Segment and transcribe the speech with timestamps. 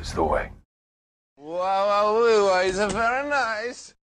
[0.00, 0.52] Is the way.
[1.36, 3.94] Wow, wow, wow, is very nice.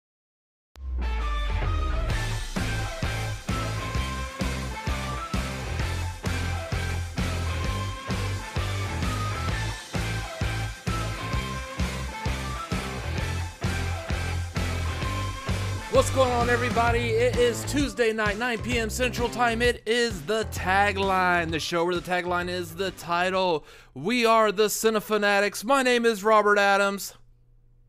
[15.96, 17.12] What's going on, everybody?
[17.12, 18.90] It is Tuesday night, 9 p.m.
[18.90, 19.62] Central Time.
[19.62, 23.64] It is the tagline, the show where the tagline is the title.
[23.94, 25.64] We are the Cinefanatics.
[25.64, 27.14] My name is Robert Adams.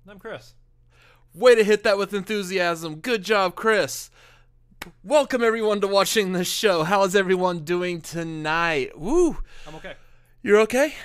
[0.07, 0.53] I'm Chris.
[1.33, 3.01] Way to hit that with enthusiasm.
[3.01, 4.09] Good job, Chris.
[5.03, 6.83] Welcome, everyone, to watching the show.
[6.83, 8.97] How is everyone doing tonight?
[8.97, 9.39] Woo!
[9.67, 9.95] I'm okay.
[10.41, 10.95] You're okay?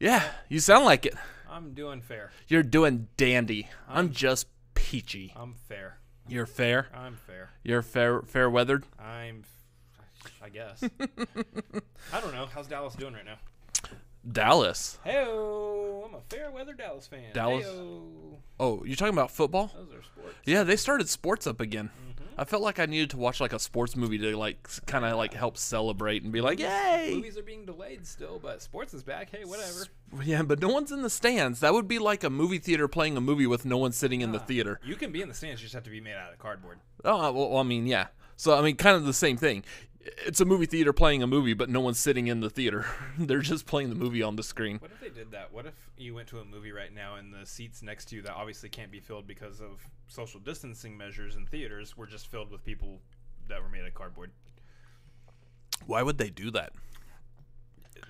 [0.00, 1.14] Yeah, you sound like it.
[1.48, 2.32] I'm doing fair.
[2.48, 3.68] You're doing dandy.
[3.88, 5.32] I'm just peachy.
[5.36, 5.98] I'm fair.
[6.28, 6.88] You're fair.
[6.94, 7.50] I'm fair.
[7.62, 8.84] You're fair, fair weathered.
[8.98, 9.44] I'm.
[10.42, 10.82] I guess.
[12.12, 12.46] I don't know.
[12.52, 13.38] How's Dallas doing right now?
[14.30, 14.98] Dallas.
[15.04, 17.32] Hey, I'm a fair weather Dallas fan.
[17.32, 17.66] Dallas?
[17.66, 18.36] Heyo.
[18.60, 19.72] Oh, you're talking about football?
[19.74, 20.36] Those are sports.
[20.44, 21.90] Yeah, they started sports up again.
[21.90, 22.08] Mm-hmm.
[22.40, 25.16] I felt like I needed to watch like a sports movie to like kind of
[25.16, 29.02] like help celebrate and be like, "Yay!" Movies are being delayed still, but sports is
[29.02, 29.30] back.
[29.30, 29.86] Hey, whatever.
[30.22, 31.58] Yeah, but no one's in the stands.
[31.60, 34.30] That would be like a movie theater playing a movie with no one sitting in
[34.30, 34.78] the theater.
[34.84, 35.60] You can be in the stands.
[35.60, 36.78] You just have to be made out of cardboard.
[37.04, 38.06] Oh, uh, well, I mean, yeah.
[38.36, 39.64] So I mean, kind of the same thing.
[40.00, 42.86] It's a movie theater playing a movie, but no one's sitting in the theater.
[43.18, 44.78] They're just playing the movie on the screen.
[44.78, 45.52] What if they did that?
[45.52, 48.22] What if you went to a movie right now and the seats next to you
[48.22, 52.50] that obviously can't be filled because of social distancing measures in theaters were just filled
[52.50, 53.00] with people
[53.48, 54.30] that were made of cardboard?
[55.86, 56.72] Why would they do that?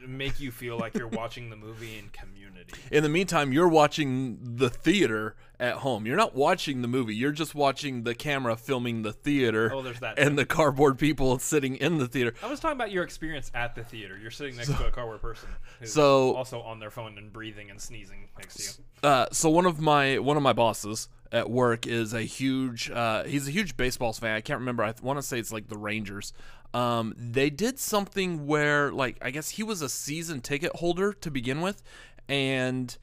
[0.07, 2.73] Make you feel like you're watching the movie in community.
[2.93, 6.05] In the meantime, you're watching the theater at home.
[6.07, 7.15] You're not watching the movie.
[7.15, 9.71] You're just watching the camera filming the theater.
[9.73, 10.37] Oh, there's that And too.
[10.37, 12.35] the cardboard people sitting in the theater.
[12.43, 14.19] I was talking about your experience at the theater.
[14.21, 15.49] You're sitting next to a cardboard person
[15.81, 19.09] who's so- also on their phone and breathing and sneezing next to you.
[19.09, 23.23] Uh, so one of my one of my bosses at work is a huge uh,
[23.25, 24.35] he's a huge baseball fan.
[24.35, 24.83] I can't remember.
[24.83, 26.33] I want to say it's like the Rangers.
[26.75, 31.31] Um, they did something where like I guess he was a season ticket holder to
[31.31, 31.83] begin with,
[32.29, 32.97] and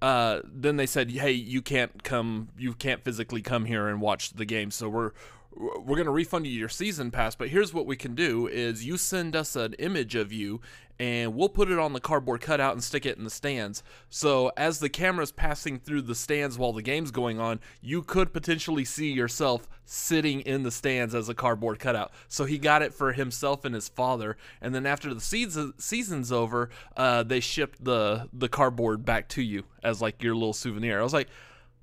[0.00, 2.48] uh, then they said, "Hey, you can't come.
[2.56, 4.70] You can't physically come here and watch the game.
[4.70, 5.10] So we're
[5.58, 7.34] we're going to refund you your season pass.
[7.34, 10.60] But here's what we can do: is you send us an image of you,
[10.98, 13.82] and we'll put it on the cardboard cutout and stick it in the stands.
[14.08, 18.32] So as the camera's passing through the stands while the game's going on, you could
[18.32, 22.12] potentially see yourself sitting in the stands as a cardboard cutout.
[22.28, 26.30] So he got it for himself and his father, and then after the season season's
[26.32, 31.00] over, uh, they shipped the the cardboard back to you as like your little souvenir.
[31.00, 31.28] I was like.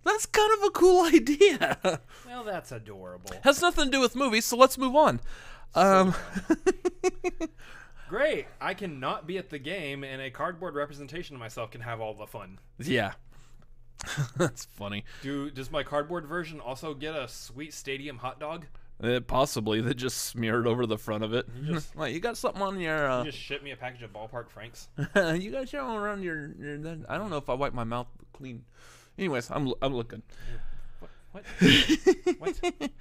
[0.06, 2.00] That's kind of a cool idea.
[2.26, 3.32] Well, that's adorable.
[3.44, 5.20] Has nothing to do with movies, so let's move on.
[5.74, 6.14] Um,
[8.08, 8.46] Great.
[8.62, 12.14] I cannot be at the game, and a cardboard representation of myself can have all
[12.14, 12.60] the fun.
[12.80, 13.14] yeah,
[14.38, 15.04] that's funny.
[15.24, 18.68] Do does my cardboard version also get a sweet stadium hot dog?
[19.04, 21.48] Uh, possibly they just smeared over the front of it.
[21.66, 23.10] Just- like you got something on your.
[23.10, 24.88] Uh, You just ship me a package of ballpark franks.
[25.16, 26.54] you got something around your.
[26.60, 26.78] your
[27.10, 28.64] I don't know if I wipe my mouth clean.
[29.18, 30.22] Anyways, I'm I'm looking.
[31.32, 31.44] What?
[32.40, 32.92] what?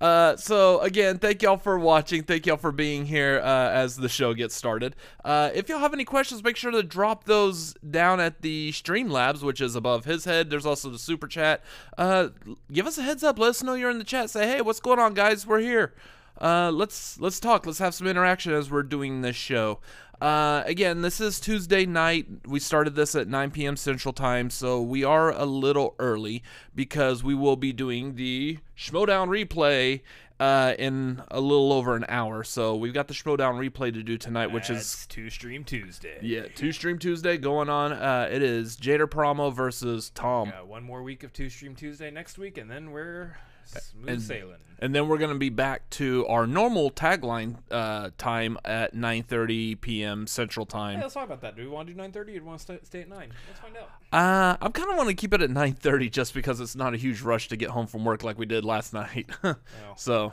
[0.00, 2.22] Uh, so again, thank y'all for watching.
[2.22, 4.94] Thank y'all for being here uh, as the show gets started.
[5.24, 9.42] Uh, if y'all have any questions, make sure to drop those down at the Streamlabs,
[9.42, 10.50] which is above his head.
[10.50, 11.62] There's also the super chat.
[11.96, 12.28] Uh,
[12.72, 13.38] give us a heads up.
[13.38, 14.30] Let us know you're in the chat.
[14.30, 15.46] Say, hey, what's going on, guys?
[15.46, 15.94] We're here.
[16.40, 17.66] Uh, let's let's talk.
[17.66, 19.80] Let's have some interaction as we're doing this show.
[20.20, 22.26] Uh, again, this is Tuesday night.
[22.46, 23.76] We started this at 9 p.m.
[23.76, 26.42] Central Time, so we are a little early
[26.74, 30.00] because we will be doing the Schmodown replay
[30.40, 32.42] uh, in a little over an hour.
[32.42, 36.18] So we've got the Schmodown replay to do tonight, which is two stream Tuesday.
[36.20, 37.92] yeah, two stream Tuesday going on.
[37.92, 40.50] Uh, it is Jader Promo versus Tom.
[40.50, 43.36] Got one more week of two stream Tuesday next week, and then we're
[43.68, 44.56] smooth And- sailing.
[44.80, 49.80] And then we're going to be back to our normal tagline uh, time at 9:30
[49.80, 50.28] p.m.
[50.28, 51.00] Central Hey, Time.
[51.00, 51.56] let's talk about that.
[51.56, 53.32] Do we want to do 9:30 or do we want to stay, stay at 9?
[53.48, 53.90] Let's find out.
[54.12, 56.96] Uh, I'm kind of want to keep it at 9:30 just because it's not a
[56.96, 59.28] huge rush to get home from work like we did last night.
[59.96, 60.32] So,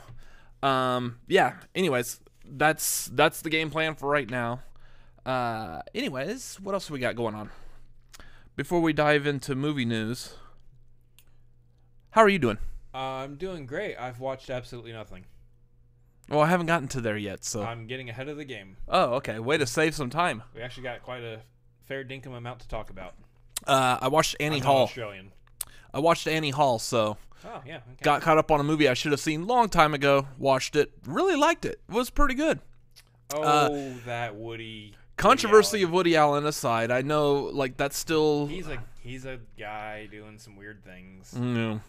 [0.62, 1.56] um, yeah.
[1.74, 4.62] Anyways, that's that's the game plan for right now.
[5.26, 7.50] Uh, anyways, what else we got going on?
[8.56, 10.36] Before we dive into movie news,
[12.12, 12.60] how are you doing?
[12.97, 13.95] I'm doing great.
[13.97, 15.25] I've watched absolutely nothing.
[16.30, 17.63] Well, I haven't gotten to there yet, so.
[17.63, 18.77] I'm getting ahead of the game.
[18.88, 19.38] oh, okay.
[19.39, 20.44] Way to save some time.
[20.56, 21.42] We actually got quite a
[21.86, 23.13] fair dinkum amount to talk about.
[23.68, 24.83] Uh, I watched Annie I'm Hall.
[24.83, 25.31] Australian.
[25.94, 27.75] I watched Annie Hall, so Oh yeah.
[27.75, 27.83] Okay.
[28.01, 30.27] got caught up on a movie I should have seen long time ago.
[30.38, 31.80] Watched it, really liked it.
[31.88, 32.59] It was pretty good.
[33.33, 34.94] oh, that Woody.
[35.18, 39.39] Controversy Woody of Woody Allen aside, I know like that's still He's a He's a
[39.57, 41.33] guy doing some weird things.
[41.36, 41.81] No.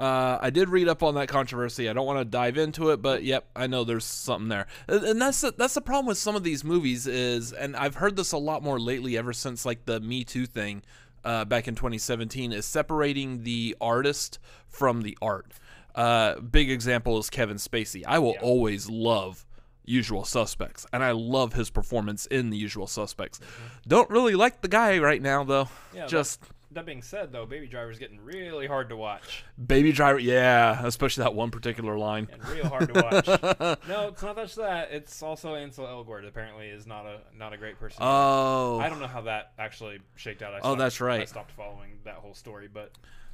[0.00, 1.86] Uh, I did read up on that controversy.
[1.86, 5.20] I don't want to dive into it, but yep, I know there's something there, and
[5.20, 8.32] that's the, that's the problem with some of these movies is, and I've heard this
[8.32, 10.82] a lot more lately, ever since like the Me Too thing,
[11.22, 15.52] uh, back in 2017, is separating the artist from the art.
[15.94, 18.02] Uh, big example is Kevin Spacey.
[18.06, 19.44] I will always love
[19.84, 23.38] Usual Suspects, and I love his performance in The Usual Suspects.
[23.86, 25.68] Don't really like the guy right now though.
[25.94, 26.40] Yeah, Just.
[26.72, 30.86] That being said, though, Baby Driver is getting really hard to watch Baby Driver, yeah,
[30.86, 32.28] especially that one particular line.
[32.32, 33.26] and real hard to watch.
[33.88, 34.92] no, it's not just that.
[34.92, 36.28] It's also Ansel Elgort.
[36.28, 37.98] Apparently, is not a not a great person.
[38.02, 40.54] Oh, I don't know how that actually shaked out.
[40.54, 41.22] I Oh, that's right.
[41.22, 42.92] I stopped following that whole story, but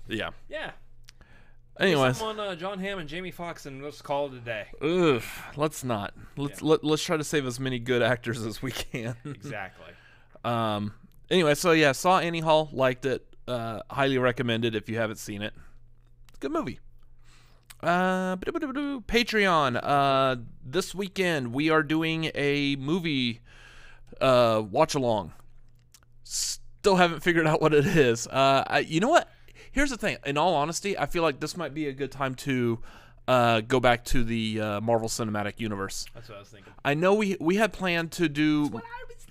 [0.08, 0.30] yeah.
[0.48, 0.70] yeah.
[1.78, 4.66] Anyways, on uh, Jon Hamm and Jamie Foxx, and let's call it a day.
[4.80, 5.22] ugh,
[5.56, 6.14] let's not.
[6.38, 9.14] Let's let, let's try to save as many good actors as we can.
[9.26, 9.92] Exactly.
[10.44, 10.94] um.
[11.30, 13.26] Anyway, so yeah, saw Annie Hall, liked it.
[13.48, 15.54] Uh, highly recommended if you haven't seen it.
[16.40, 16.80] Good movie.
[17.82, 18.36] Uh.
[18.36, 19.80] Patreon.
[19.82, 23.40] Uh, this weekend we are doing a movie
[24.20, 25.32] uh watch along.
[26.24, 28.26] Still haven't figured out what it is.
[28.26, 29.28] Uh, I, you know what?
[29.72, 30.16] Here's the thing.
[30.24, 32.80] In all honesty, I feel like this might be a good time to
[33.28, 36.06] uh go back to the uh, Marvel Cinematic Universe.
[36.14, 36.72] That's what I was thinking.
[36.84, 38.62] I know we we had planned to do.
[38.62, 39.26] That's What I was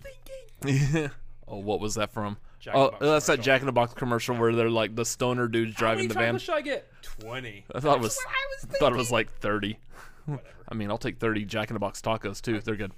[0.62, 1.12] thinking.
[1.48, 2.38] oh, what was that from?
[2.60, 3.42] Jack oh, Box that's that.
[3.42, 6.32] Jack in the Box commercial where they're like the stoner dudes driving the How many
[6.32, 6.40] van.
[6.40, 6.92] tacos should I get?
[7.02, 7.66] Twenty.
[7.74, 9.78] I thought it was, what I was thought it was like thirty.
[10.26, 10.48] Whatever.
[10.68, 12.60] I mean, I'll take thirty Jack in the Box tacos too.
[12.60, 12.92] They're good.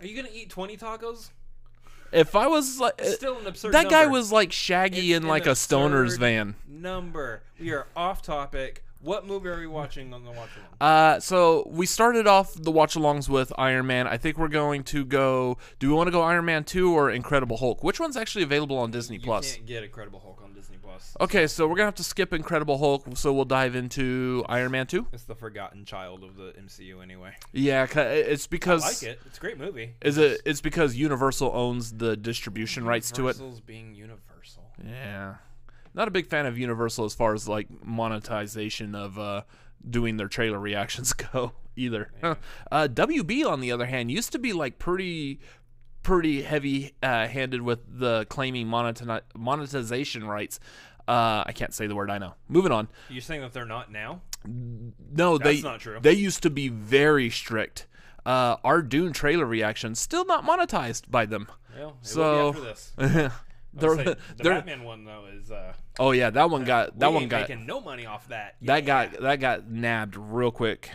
[0.00, 1.30] Are you gonna eat twenty tacos?
[2.12, 3.72] If I was like, uh, Still an absurd.
[3.72, 6.54] that guy was like Shaggy It's in like a stoner's van.
[6.68, 7.42] Number.
[7.58, 8.84] We are off topic.
[9.06, 10.68] What movie are we watching on the watch along?
[10.80, 14.08] Uh, so we started off the watch alongs with Iron Man.
[14.08, 15.58] I think we're going to go.
[15.78, 17.84] Do we want to go Iron Man two or Incredible Hulk?
[17.84, 19.52] Which one's actually available on Disney Plus?
[19.52, 21.16] You can't get Incredible Hulk on Disney Plus.
[21.20, 23.06] Okay, so we're gonna have to skip Incredible Hulk.
[23.16, 25.06] So we'll dive into Iron Man two.
[25.12, 27.36] It's the forgotten child of the MCU anyway.
[27.52, 29.20] Yeah, it's because I like it.
[29.24, 29.94] It's a great movie.
[30.02, 30.40] is it?
[30.44, 33.36] It's because Universal owns the distribution rights to it.
[33.36, 34.64] Universal's being universal.
[34.84, 35.36] Yeah,
[35.96, 39.42] not a big fan of Universal as far as like monetization of uh,
[39.88, 42.10] doing their trailer reactions go either.
[42.22, 45.40] uh, WB on the other hand used to be like pretty
[46.02, 50.60] pretty heavy uh, handed with the claiming monetize- monetization rights.
[51.08, 52.10] Uh, I can't say the word.
[52.10, 52.34] I know.
[52.48, 52.88] Moving on.
[53.08, 54.22] You're saying that they're not now?
[54.44, 55.98] No, That's they not true.
[56.00, 57.86] they used to be very strict.
[58.24, 61.48] Uh, our Dune trailer reaction still not monetized by them.
[61.76, 62.54] Well, So-
[63.80, 64.14] will be after this.
[64.14, 66.98] I They're- say the they're- Batman one though is uh, oh yeah, that one got
[66.98, 68.56] that we one ain't got making no money off that.
[68.62, 69.06] that Yeah.
[69.08, 70.90] got that got nabbed real quick.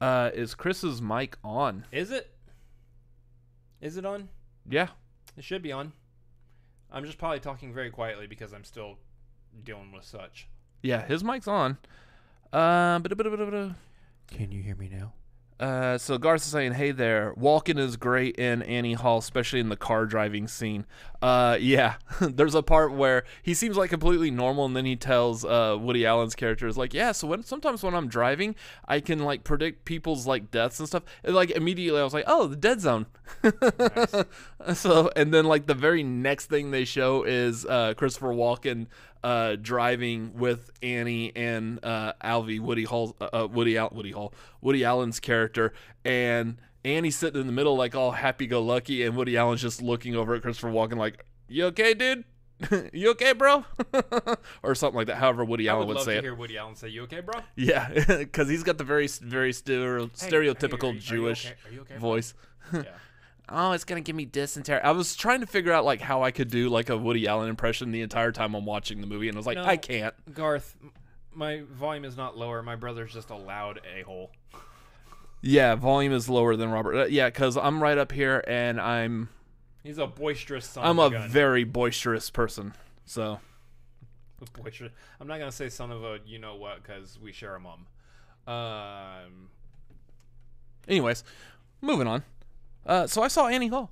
[0.00, 1.84] Uh, is Chris's mic on?
[1.92, 2.28] Is it?
[3.80, 4.28] Is it on?
[4.68, 4.88] Yeah.
[5.36, 5.92] It should be on.
[6.90, 8.98] I'm just probably talking very quietly because I'm still
[9.64, 10.48] dealing with such.
[10.82, 11.78] Yeah, his mic's on.
[12.52, 12.98] Uh.
[13.00, 15.12] Can you hear me now?
[15.62, 19.68] Uh, so Garth is saying, "Hey there, Walken is great in Annie Hall, especially in
[19.68, 20.86] the car driving scene."
[21.22, 25.44] Uh, yeah, there's a part where he seems like completely normal, and then he tells
[25.44, 28.56] uh, Woody Allen's character is like, "Yeah, so when sometimes when I'm driving,
[28.88, 32.24] I can like predict people's like deaths and stuff." And, like immediately, I was like,
[32.26, 33.06] "Oh, the dead zone."
[34.74, 38.88] so, and then like the very next thing they show is uh, Christopher Walken
[39.24, 44.84] uh, driving with Annie and uh, Alvy, Woody Hall, uh, Woody Al- Woody Hall, Woody
[44.84, 45.72] Allen's character,
[46.04, 50.34] and Annie's sitting in the middle like all happy-go-lucky, and Woody Allen's just looking over
[50.34, 52.24] at Christopher Walken like, "You okay, dude?
[52.92, 53.64] you okay, bro?"
[54.62, 55.16] or something like that.
[55.18, 56.22] However, Woody I Allen would would love say to it.
[56.24, 57.88] hear Woody Allen say, "You okay, bro?" Yeah,
[58.18, 61.80] because he's got the very, very stereo, Hey, stereotypical hey, are you- Jewish Are you
[61.82, 62.34] okay, okay, voice.
[62.72, 62.82] yeah.
[63.48, 64.80] Oh, it's gonna give me dysentery.
[64.80, 67.48] I was trying to figure out like how I could do like a Woody Allen
[67.48, 69.64] impression the entire time I'm watching the movie, and I was like, No.
[69.64, 70.14] I can't.
[70.34, 70.76] Garth,
[71.34, 72.62] my volume is not lower.
[72.62, 74.30] My brother's just a loud a hole.
[75.40, 76.94] Yeah, volume is lower than Robert.
[76.96, 79.28] Uh, yeah, because I'm right up here, and I'm
[79.82, 81.28] He's a boisterous son I'm of a a gun.
[81.30, 82.74] very boisterous person.
[83.06, 83.40] So
[84.54, 84.92] boisterous.
[85.20, 87.86] I'm not gonna say son of a you know what because we share a mom.
[88.46, 89.48] Um,
[90.88, 91.24] Anyways,
[91.80, 92.22] moving on.
[92.84, 93.90] Uh, so I saw Annie Hall.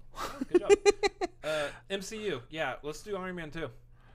[0.52, 0.70] good job.
[1.44, 2.74] uh, MCU, yeah.
[2.82, 3.68] Let's do Iron Man two.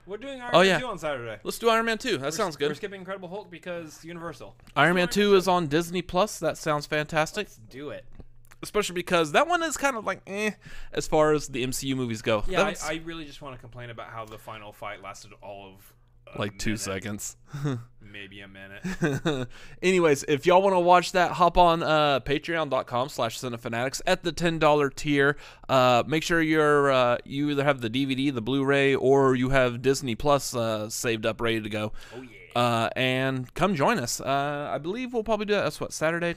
[0.06, 0.78] We're doing Iron Oh, Man yeah.
[0.78, 1.38] two on Saturday.
[1.42, 2.12] Let's do Iron Man 2.
[2.12, 2.68] That We're- sounds good.
[2.68, 4.54] We're skipping Incredible Hulk because Universal.
[4.76, 6.38] Iron Man 2 is on Disney Plus.
[6.38, 7.48] That sounds fantastic.
[7.48, 8.04] Let's do it.
[8.62, 10.52] Especially because that one is kind of like eh
[10.92, 12.44] as far as the MCU movies go.
[12.46, 15.74] Yeah, I, I really just want to complain about how the final fight lasted all
[15.74, 15.92] of
[16.34, 17.36] a like two seconds.
[18.16, 19.48] maybe a minute.
[19.82, 24.32] Anyways, if y'all want to watch that, hop on uh, patreon.com slash cinefanatics at the
[24.32, 25.36] $10 tier.
[25.68, 29.82] Uh, make sure you're uh, you either have the DVD, the Blu-ray, or you have
[29.82, 31.92] Disney Plus uh, saved up, ready to go.
[32.14, 32.60] Oh yeah.
[32.60, 34.18] Uh, and come join us.
[34.18, 35.64] Uh, I believe we'll probably do that.
[35.64, 36.36] That's what, Saturday?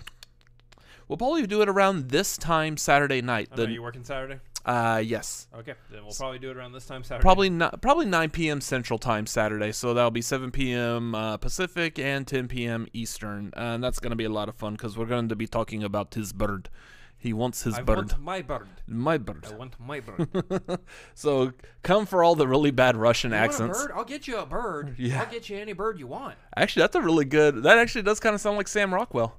[1.09, 3.49] We'll probably do it around this time Saturday night.
[3.51, 4.39] Know The, you working Saturday?
[4.65, 5.47] uh, yes.
[5.57, 7.23] Okay, then we'll probably do it around this time Saturday.
[7.23, 7.81] Probably not.
[7.81, 8.61] Probably 9 p.m.
[8.61, 9.71] Central Time Saturday.
[9.71, 11.15] So that'll be 7 p.m.
[11.15, 12.87] Uh, Pacific and 10 p.m.
[12.93, 13.51] Eastern.
[13.57, 15.47] Uh, and that's going to be a lot of fun because we're going to be
[15.47, 16.69] talking about his bird.
[17.17, 17.81] He wants his bird.
[17.81, 18.11] I bird.
[18.11, 18.67] want my bird.
[18.87, 19.45] My bird.
[19.49, 20.79] I want my bird.
[21.15, 21.51] So
[21.83, 23.81] come for all the really bad Russian You accents.
[23.81, 23.91] bird?
[23.95, 24.95] I'll get you a bird.
[24.97, 25.21] Yeah.
[25.21, 26.35] I'll get you any bird you want.
[26.55, 27.63] Actually, that's a really good.
[27.63, 29.37] That actually does kind of sound like Sam Rockwell.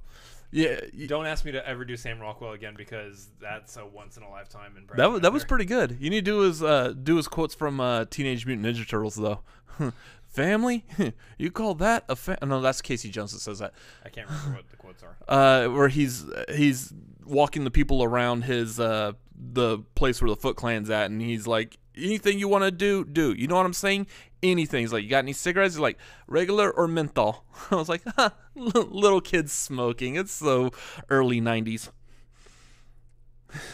[0.51, 4.17] Yeah, y- Don't ask me to ever do Sam Rockwell again because that's a once
[4.17, 4.97] in a lifetime impression.
[4.97, 5.97] that was, that was pretty good.
[5.99, 9.15] You need to do his uh, do his quotes from uh, Teenage Mutant Ninja Turtles
[9.15, 9.39] though.
[10.27, 10.85] Family,
[11.37, 12.61] you call that a fa- no?
[12.61, 13.73] That's Casey Jones that says that.
[14.05, 15.15] I can't remember what the quotes are.
[15.27, 16.23] uh, where he's
[16.55, 16.93] he's
[17.25, 19.11] walking the people around his uh
[19.53, 23.03] the place where the Foot Clan's at, and he's like, anything you want to do,
[23.03, 23.33] do.
[23.33, 24.07] You know what I'm saying?
[24.43, 24.81] Anything.
[24.81, 25.75] He's like, you got any cigarettes?
[25.75, 27.45] He's like, regular or menthol?
[27.71, 30.15] I was like, huh, little kids smoking.
[30.15, 30.71] It's so
[31.09, 31.89] early '90s.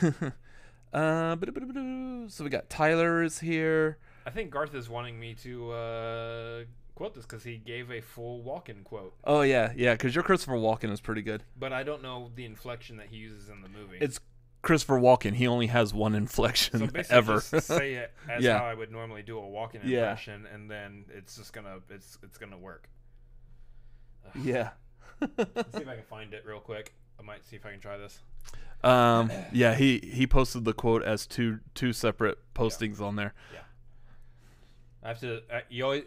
[0.94, 1.36] uh,
[2.28, 3.98] so we got Tyler is here.
[4.26, 6.64] I think Garth is wanting me to uh,
[6.96, 10.58] quote this because he gave a full Walken quote, Oh yeah, yeah, because your Christopher
[10.58, 11.44] Walken is pretty good.
[11.58, 13.98] but I don't know the inflection that he uses in the movie.
[14.02, 14.20] It's
[14.62, 15.34] Christopher Walken.
[15.34, 17.40] He only has one inflection so basically ever.
[17.42, 18.58] say it as Yeah.
[18.60, 20.00] how I would normally do a Walken Yeah.
[20.10, 22.90] impression, and then it's just gonna it's it's gonna work.
[24.36, 24.72] yeah.
[25.20, 26.94] Let's see if I can find it real quick.
[27.20, 28.20] I might see if I can try this.
[28.84, 33.34] Um, yeah, he he posted the quote as two two separate postings on there.
[33.54, 33.60] Yeah.
[35.04, 35.42] I have to.
[35.52, 36.04] Uh, you always,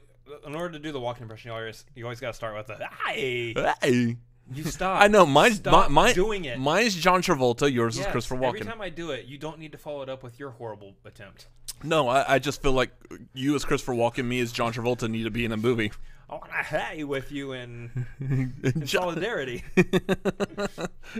[0.46, 2.86] in order to do the Walken impression, you always you always gotta start with the
[3.06, 4.16] "Hey." Hey,
[4.52, 5.00] You stop.
[5.00, 6.58] I know mine's Stop my, mine, doing it.
[6.58, 7.72] Mine's John Travolta.
[7.72, 8.60] Yours Yes, is Christopher Walken.
[8.60, 10.94] Every time I do it, you don't need to follow it up with your horrible
[11.04, 11.48] attempt.
[11.82, 12.90] No, I, I just feel like
[13.32, 15.92] you as Christopher Walken, me as John Travolta need to be in a movie.
[16.28, 19.64] I want to hey with you in, in solidarity.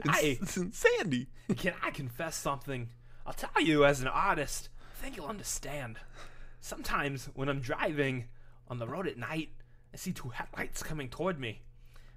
[0.09, 0.39] Hey.
[0.71, 1.27] Sandy.
[1.57, 2.91] Can I confess something?
[3.27, 4.69] I'll tell you as an artist.
[4.97, 5.97] I think you'll understand.
[6.61, 8.27] Sometimes when I'm driving
[8.69, 9.49] on the road at night,
[9.93, 11.63] I see two headlights coming toward me.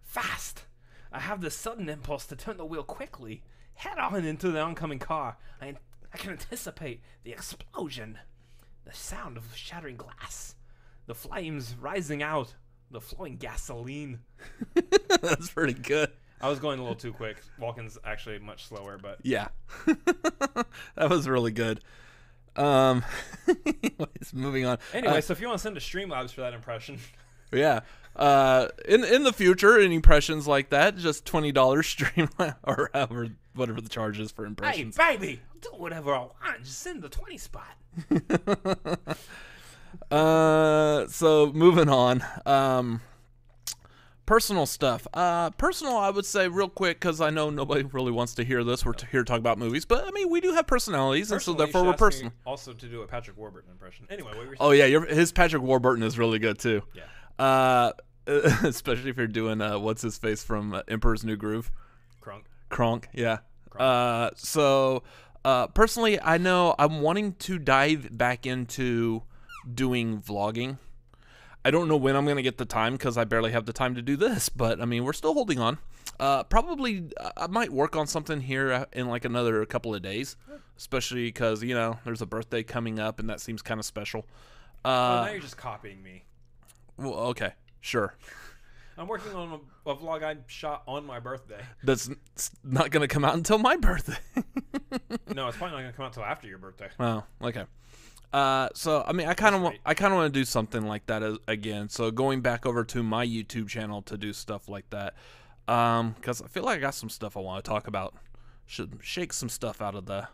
[0.03, 0.65] Fast.
[1.13, 3.43] I have this sudden impulse to turn the wheel quickly,
[3.75, 5.37] head on into the oncoming car.
[5.61, 5.75] I,
[6.13, 8.17] I can anticipate the explosion,
[8.83, 10.55] the sound of shattering glass,
[11.05, 12.55] the flames rising out,
[12.89, 14.21] the flowing gasoline.
[15.21, 16.11] That's pretty good.
[16.41, 17.37] I was going a little too quick.
[17.61, 19.49] Walken's actually much slower, but Yeah,
[19.85, 21.79] that was really good.
[22.55, 23.03] Um,
[23.47, 24.77] anyways, moving on.
[24.93, 26.99] Anyway, Uh, so if you want to send to Streamlabs for that impression,
[27.51, 27.81] Yeah.
[28.15, 32.29] Uh, in in the future, in impressions like that, just twenty dollars stream
[32.63, 34.97] or however whatever the charge is for impressions.
[34.97, 36.63] hey baby, do whatever I want.
[36.63, 37.75] Just send the twenty spot.
[40.11, 42.23] uh, so moving on.
[42.45, 43.01] Um,
[44.25, 45.07] personal stuff.
[45.13, 48.63] Uh, personal, I would say real quick because I know nobody really wants to hear
[48.63, 48.85] this.
[48.85, 51.41] We're t- here to talk about movies, but I mean we do have personalities, and
[51.41, 52.31] so therefore we're personal.
[52.45, 54.05] Also, to do a Patrick Warburton impression.
[54.09, 56.81] Anyway, what were you Oh yeah, your, his Patrick Warburton is really good too.
[56.93, 57.03] Yeah,
[57.39, 57.91] Uh,
[58.27, 61.71] especially if you're doing uh, what's his face from uh, Emperor's New Groove.
[62.21, 62.43] Crunk.
[62.69, 63.39] Kronk, yeah.
[63.77, 65.03] Uh, so
[65.43, 69.23] uh, personally, I know I'm wanting to dive back into
[69.71, 70.77] doing vlogging.
[71.65, 73.95] I don't know when I'm gonna get the time because I barely have the time
[73.95, 75.77] to do this, but I mean we're still holding on.
[76.19, 80.35] Uh, probably I might work on something here uh, in like another couple of days,
[80.77, 84.25] especially because you know there's a birthday coming up and that seems kind of special.
[84.85, 86.25] oh, Uh, now you're just copying me.
[86.97, 88.15] Well, okay, sure.
[88.97, 91.61] I'm working on a, a vlog I shot on my birthday.
[91.83, 92.17] That's n-
[92.63, 94.17] not gonna come out until my birthday.
[95.33, 96.89] No, it's probably not gonna come out until after your birthday.
[96.99, 97.63] Oh, okay.
[98.31, 99.77] Uh, so I mean, I kind of want.
[99.85, 101.89] I kind of want to do something like that as, again.
[101.89, 105.15] So going back over to my YouTube channel to do stuff like that,
[105.67, 108.13] um, because I feel like I got some stuff I want to talk about.
[108.65, 110.27] Should shake some stuff out of the,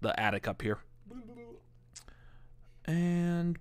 [0.00, 0.78] the attic up here.
[2.86, 3.58] And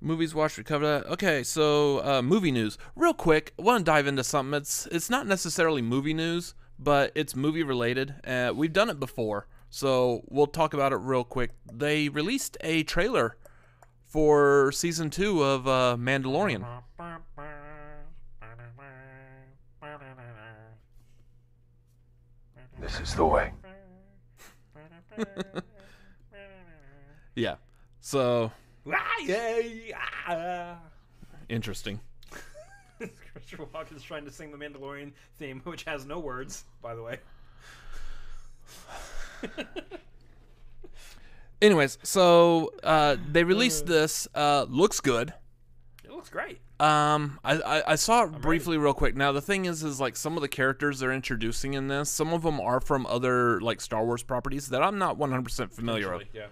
[0.00, 1.06] movies watched, we covered that.
[1.12, 3.52] Okay, so uh, movie news, real quick.
[3.58, 4.54] I want to dive into something.
[4.54, 8.14] It's it's not necessarily movie news, but it's movie related.
[8.26, 11.50] Uh, we've done it before, so we'll talk about it real quick.
[11.72, 13.36] They released a trailer
[14.04, 16.64] for season two of uh, Mandalorian.
[22.78, 23.52] This is the way.
[27.36, 27.56] Yeah.
[28.00, 28.50] So.
[31.48, 32.00] Interesting.
[33.32, 37.18] Christopher Walken's trying to sing the Mandalorian theme, which has no words, by the way.
[41.62, 44.28] Anyways, so uh, they released this.
[44.34, 45.32] Uh, looks good.
[46.04, 46.60] It looks great.
[46.78, 49.16] Um, I, I, I saw it briefly, real quick.
[49.16, 52.34] Now the thing is, is like some of the characters they're introducing in this, some
[52.34, 56.28] of them are from other like Star Wars properties that I'm not 100% familiar with.
[56.34, 56.46] Yeah.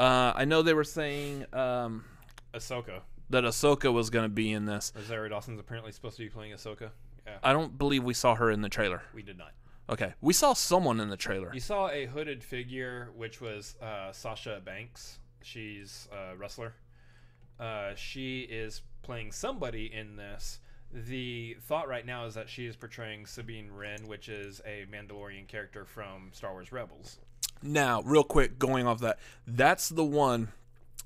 [0.00, 2.04] Uh, I know they were saying um
[2.54, 3.00] Ahsoka.
[3.28, 4.92] that Ahsoka was going to be in this.
[4.96, 6.90] Rosario Dawson's apparently supposed to be playing Ahsoka.
[7.26, 7.36] Yeah.
[7.42, 9.02] I don't believe we saw her in the trailer.
[9.14, 9.52] we did not.
[9.90, 11.50] Okay, we saw someone in the trailer.
[11.52, 15.18] You saw a hooded figure, which was uh, Sasha Banks.
[15.42, 16.74] She's a wrestler.
[17.58, 20.60] Uh, she is playing somebody in this.
[20.92, 25.46] The thought right now is that she is portraying Sabine Wren, which is a Mandalorian
[25.46, 27.18] character from Star Wars Rebels.
[27.62, 30.48] Now, real quick, going off that, that's the one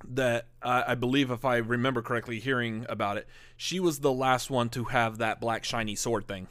[0.06, 4.50] that I I believe, if I remember correctly, hearing about it, she was the last
[4.50, 6.46] one to have that black shiny sword thing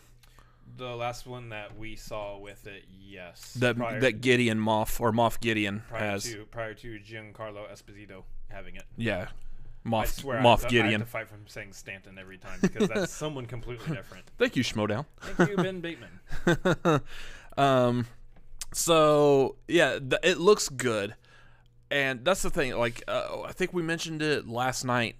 [0.77, 3.53] The last one that we saw with it, yes.
[3.55, 6.23] that prior, that Gideon Moff or Moff Gideon prior has.
[6.23, 8.83] to prior to Giancarlo Esposito having it.
[8.97, 9.27] Yeah,
[9.85, 10.99] I Moff swear I Moff have, to, I have Gideon.
[11.01, 14.25] to fight from saying Stanton every time because that's someone completely different.
[14.37, 15.05] Thank you, Schmodown.
[15.21, 17.01] Thank you, Ben Bateman.
[17.57, 18.07] um,
[18.73, 21.15] so yeah, th- it looks good,
[21.91, 22.75] and that's the thing.
[22.77, 25.15] Like uh, I think we mentioned it last night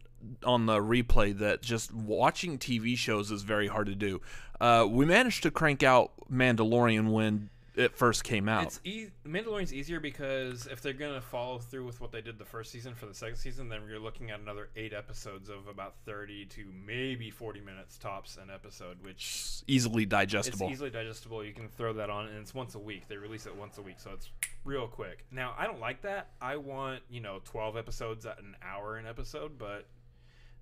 [0.46, 4.22] on the replay that just watching TV shows is very hard to do.
[4.60, 8.66] Uh, we managed to crank out Mandalorian when it first came out.
[8.66, 12.46] It's e- Mandalorian's easier because if they're gonna follow through with what they did the
[12.46, 15.96] first season for the second season, then you're looking at another eight episodes of about
[16.06, 20.70] thirty to maybe forty minutes tops an episode, which easily it's digestible.
[20.70, 21.44] easily digestible.
[21.44, 23.08] You can throw that on, and it's once a week.
[23.08, 24.30] They release it once a week, so it's
[24.64, 25.26] real quick.
[25.32, 26.30] Now I don't like that.
[26.42, 29.88] I want you know twelve episodes at an hour an episode, but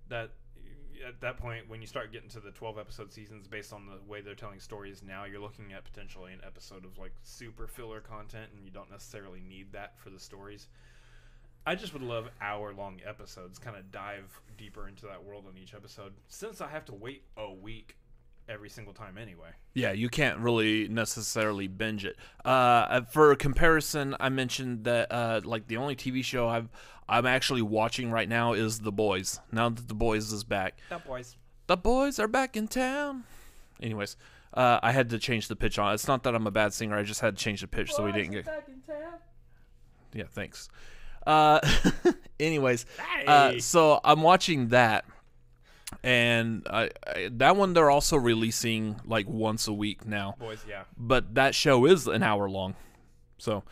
[0.10, 0.32] that
[1.08, 3.98] at that point when you start getting to the 12 episode seasons based on the
[4.10, 8.00] way they're telling stories now you're looking at potentially an episode of like super filler
[8.00, 10.68] content and you don't necessarily need that for the stories.
[11.66, 15.58] I just would love hour long episodes kind of dive deeper into that world on
[15.58, 16.14] each episode.
[16.28, 17.98] Since i have to wait a week
[18.52, 22.18] every single time anyway Yeah, you can't really necessarily binge it.
[22.44, 26.70] Uh, for a comparison, I mentioned that uh, like the only TV show I've
[27.08, 29.40] I'm actually watching right now is The Boys.
[29.52, 31.36] Now that The Boys is back, that boys
[31.68, 33.24] the boys are back in town.
[33.82, 34.18] Anyways,
[34.54, 35.94] uh, I had to change the pitch on.
[35.94, 36.98] It's not that I'm a bad singer.
[36.98, 38.46] I just had to change the pitch so we didn't get.
[38.46, 39.14] Back in town.
[40.14, 40.70] Yeah, thanks.
[41.26, 41.60] Uh,
[42.40, 42.86] anyways,
[43.28, 45.06] uh, so I'm watching that,
[46.04, 50.84] and I, I, that one they're also releasing like once a week now boys yeah
[50.98, 52.76] but that show is an hour long.
[53.38, 53.64] So,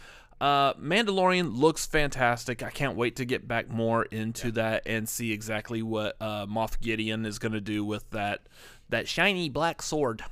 [0.41, 2.63] uh, Mandalorian looks fantastic.
[2.63, 6.79] I can't wait to get back more into that and see exactly what uh, Moff
[6.79, 8.41] Gideon is going to do with that
[8.89, 10.23] that shiny black sword,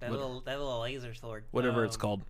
[0.00, 1.44] That little that little laser sword.
[1.50, 2.22] whatever it's Um, called,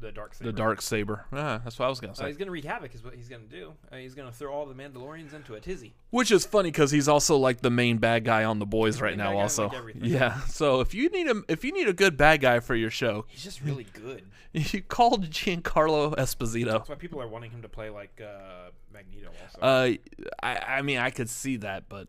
[0.00, 0.50] the dark saber.
[0.50, 1.24] the dark saber.
[1.32, 2.28] Ah, that's what I was going to Uh, say.
[2.28, 4.74] he's gonna wreak havoc is what he's gonna do uh, he's gonna throw all the
[4.74, 8.44] mandalorians into a tizzy Which is funny because he's also like the main bad guy
[8.44, 9.24] on the boys right now.
[9.26, 10.40] bad guy in, Also, like, yeah.
[10.42, 13.24] So if you need a if you need a good bad guy for your show,
[13.28, 16.72] he's just really good you called Giancarlo Esposito.
[16.72, 19.28] That's why people are wanting him to play like uh, Magneto.
[19.28, 19.92] Also, Uh,
[20.42, 22.08] I, I mean, I could see that, but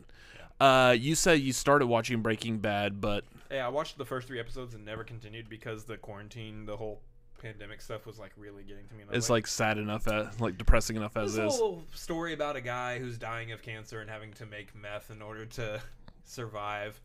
[0.61, 4.39] uh, you said you started watching Breaking Bad, but yeah, I watched the first three
[4.39, 7.01] episodes and never continued because the quarantine, the whole
[7.39, 9.01] pandemic stuff was like really getting to me.
[9.01, 11.59] And I was it's like sad enough, as, like depressing enough as this is.
[11.59, 15.21] whole story about a guy who's dying of cancer and having to make meth in
[15.21, 15.81] order to
[16.25, 16.99] survive.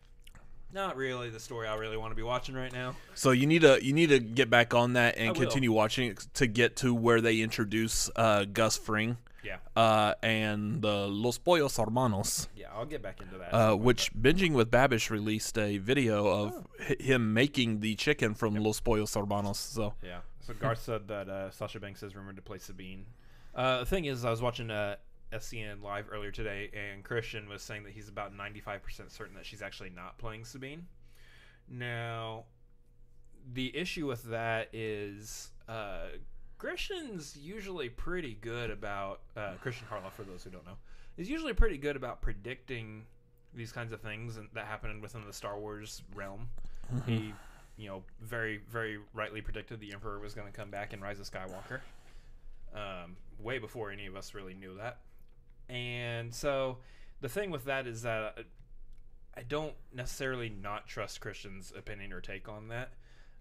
[0.72, 2.96] Not really the story I really want to be watching right now.
[3.14, 6.26] So you need to you need to get back on that and continue watching it
[6.34, 11.76] to get to where they introduce uh, Gus Fring Yeah, uh, and the Los Pollos
[11.76, 12.48] Hermanos.
[12.57, 13.52] yeah, I'll get back into that.
[13.54, 16.94] Uh, which binging with Babish released a video of Oh.
[16.98, 19.59] him making the chicken from Los Pollos Hermanos.
[19.59, 20.20] So Yeah.
[20.40, 23.07] So Garth said that uh, Sasha Banks is rumored to play Sabine.
[23.54, 24.96] Uh, the thing is, I was watching uh,
[25.33, 29.62] SCN live earlier today, and Christian was saying that he's about 95% certain that she's
[29.62, 30.87] actually not playing Sabine.
[31.68, 32.44] Now,
[33.52, 36.09] the issue with that is uh,
[36.64, 40.12] Christian's usually pretty good about uh, Christian Harloff.
[40.12, 40.79] For those who don't know,
[41.18, 43.05] is usually pretty good about predicting
[43.53, 46.48] these kinds of things and- that happen within the Star Wars realm.
[47.05, 47.35] He,
[47.77, 51.20] you know, very very rightly predicted the Emperor was going to come back in Rise
[51.20, 51.81] of Skywalker,
[52.74, 55.00] um, way before any of us really knew that.
[55.68, 56.79] And so,
[57.20, 58.38] the thing with that is that
[59.37, 62.94] I don't necessarily not trust Christian's opinion or take on that.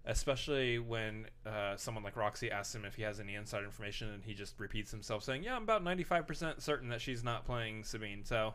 [0.06, 4.24] Especially when uh, someone like Roxy asks him if he has any inside information, and
[4.24, 8.24] he just repeats himself saying, "Yeah, I'm about 95% certain that she's not playing Sabine."
[8.24, 8.54] So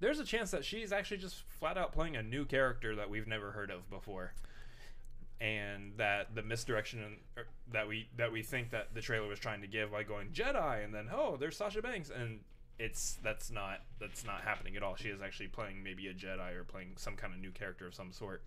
[0.00, 3.26] there's a chance that she's actually just flat out playing a new character that we've
[3.26, 4.32] never heard of before,
[5.40, 9.60] and that the misdirection er, that we that we think that the trailer was trying
[9.60, 12.40] to give by going Jedi, and then oh, there's Sasha Banks, and
[12.78, 14.96] it's that's not that's not happening at all.
[14.96, 17.94] She is actually playing maybe a Jedi or playing some kind of new character of
[17.94, 18.42] some sort.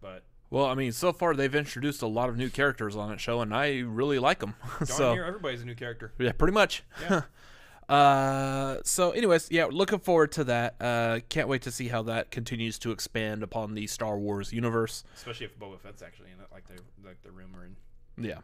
[0.00, 3.20] But Well, I mean, so far they've introduced a lot of new characters on that
[3.20, 4.54] show, and I really like them.
[4.84, 6.12] so near everybody's a new character.
[6.18, 6.84] yeah, pretty much.
[7.08, 7.22] Yeah.
[7.88, 10.74] uh, so, anyways, yeah, looking forward to that.
[10.78, 15.04] Uh, can't wait to see how that continues to expand upon the Star Wars universe.
[15.16, 17.76] Especially if Boba Fett's actually in it, like the like the rumor and
[18.22, 18.40] Yeah.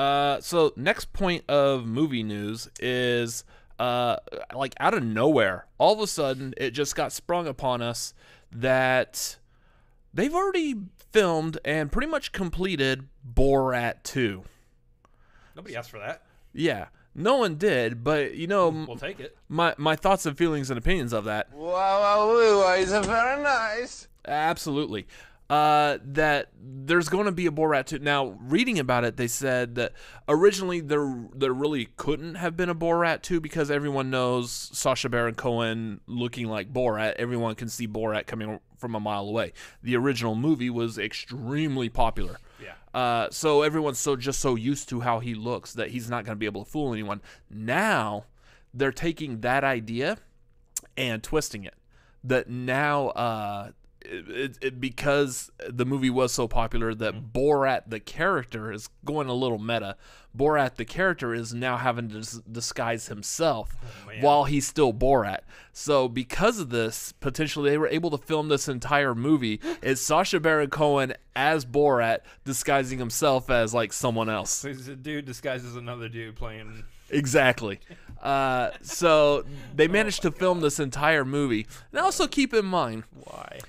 [0.00, 3.42] Uh, so next point of movie news is
[3.80, 4.14] uh,
[4.54, 8.14] like out of nowhere, all of a sudden it just got sprung upon us
[8.52, 9.38] that
[10.14, 10.74] they've already
[11.12, 14.42] filmed and pretty much completed Borat 2.
[15.56, 16.22] nobody asked for that.
[16.52, 19.36] Yeah, no one did, but you know We'll take it.
[19.48, 21.52] my my thoughts and feelings and opinions of that.
[21.52, 21.68] Wow,
[22.00, 24.08] wow, woo, wow, it's very nice.
[24.26, 25.06] Absolutely.
[25.50, 28.00] Uh, that there's going to be a Borat 2.
[28.00, 29.94] Now, reading about it, they said that
[30.28, 35.34] originally there there really couldn't have been a Borat 2 because everyone knows Sacha Baron
[35.34, 37.14] Cohen looking like Borat.
[37.14, 39.52] Everyone can see Borat coming from a mile away.
[39.82, 42.38] The original movie was extremely popular.
[42.62, 42.72] Yeah.
[42.98, 46.34] Uh, so everyone's so just so used to how he looks that he's not going
[46.36, 47.20] to be able to fool anyone.
[47.50, 48.24] Now
[48.72, 50.18] they're taking that idea
[50.96, 51.74] and twisting it.
[52.24, 58.00] That now, uh, it, it, it- because the movie was so popular, that Borat the
[58.00, 59.96] character is going a little meta.
[60.38, 64.22] Borat the character is now having to dis- disguise himself man.
[64.22, 65.40] while he's still Borat.
[65.72, 70.40] So because of this, potentially they were able to film this entire movie is Sacha
[70.40, 74.50] Baron Cohen as Borat disguising himself as like someone else.
[74.50, 76.84] So he's a dude disguises another dude playing.
[77.10, 77.80] Exactly.
[78.22, 81.66] Uh, so they managed to film this entire movie.
[81.92, 83.60] And also keep in mind Why?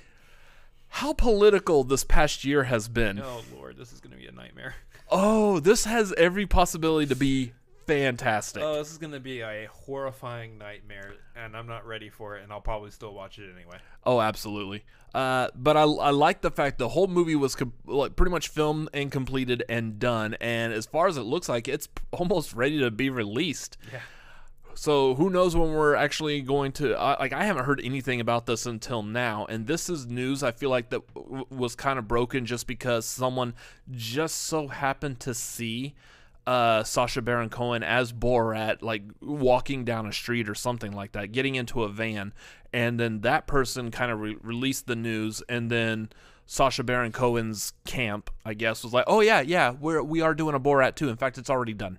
[0.88, 3.20] how political this past year has been.
[3.20, 4.32] Oh lord, this is gonna be a.
[5.10, 7.52] Oh, this has every possibility to be
[7.86, 8.62] fantastic.
[8.62, 12.52] Oh, this is gonna be a horrifying nightmare, and I'm not ready for it, and
[12.52, 13.78] I'll probably still watch it anyway.
[14.04, 14.84] Oh, absolutely.
[15.12, 18.48] Uh, but I, I like the fact the whole movie was com- like pretty much
[18.48, 20.36] filmed and completed and done.
[20.40, 23.76] And as far as it looks like, it's almost ready to be released.
[23.92, 24.00] Yeah.
[24.74, 27.32] So who knows when we're actually going to uh, like?
[27.32, 30.42] I haven't heard anything about this until now, and this is news.
[30.42, 33.54] I feel like that w- was kind of broken just because someone
[33.90, 35.94] just so happened to see
[36.46, 41.32] uh, Sacha Baron Cohen as Borat, like walking down a street or something like that,
[41.32, 42.32] getting into a van,
[42.72, 46.08] and then that person kind of re- released the news, and then
[46.46, 50.54] Sacha Baron Cohen's camp, I guess, was like, "Oh yeah, yeah, we're we are doing
[50.54, 51.08] a Borat too.
[51.08, 51.98] In fact, it's already done."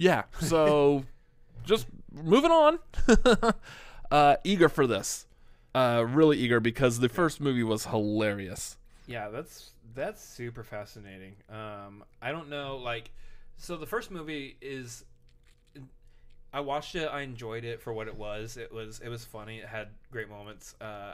[0.00, 0.22] Yeah.
[0.40, 1.04] So
[1.64, 2.78] just moving on.
[4.10, 5.26] uh, eager for this.
[5.74, 8.76] Uh, really eager because the first movie was hilarious.
[9.06, 11.34] Yeah, that's that's super fascinating.
[11.48, 13.10] Um, I don't know, like,
[13.56, 15.04] so the first movie is.
[16.52, 17.06] I watched it.
[17.06, 18.56] I enjoyed it for what it was.
[18.56, 19.58] It was it was funny.
[19.58, 20.74] It had great moments.
[20.80, 21.12] Uh,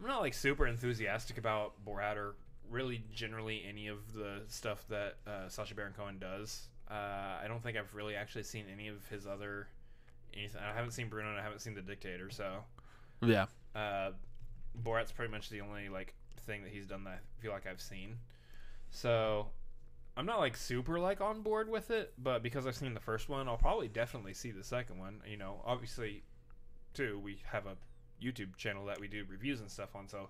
[0.00, 2.36] I'm not like super enthusiastic about Borat or
[2.70, 6.68] really generally any of the stuff that uh, Sacha Baron Cohen does.
[6.90, 9.68] Uh, I don't think I've really actually seen any of his other
[10.34, 10.60] anything.
[10.60, 11.30] I haven't seen Bruno.
[11.30, 12.30] and I haven't seen The Dictator.
[12.30, 12.64] So
[13.22, 13.46] Yeah.
[13.74, 14.12] uh,
[14.82, 16.14] Borat's pretty much the only like
[16.46, 18.16] thing that he's done that I feel like I've seen.
[18.90, 19.46] So
[20.16, 23.28] I'm not like super like on board with it, but because I've seen the first
[23.28, 25.20] one, I'll probably definitely see the second one.
[25.28, 26.22] You know, obviously,
[26.94, 27.76] too, we have a
[28.22, 30.08] YouTube channel that we do reviews and stuff on.
[30.08, 30.28] So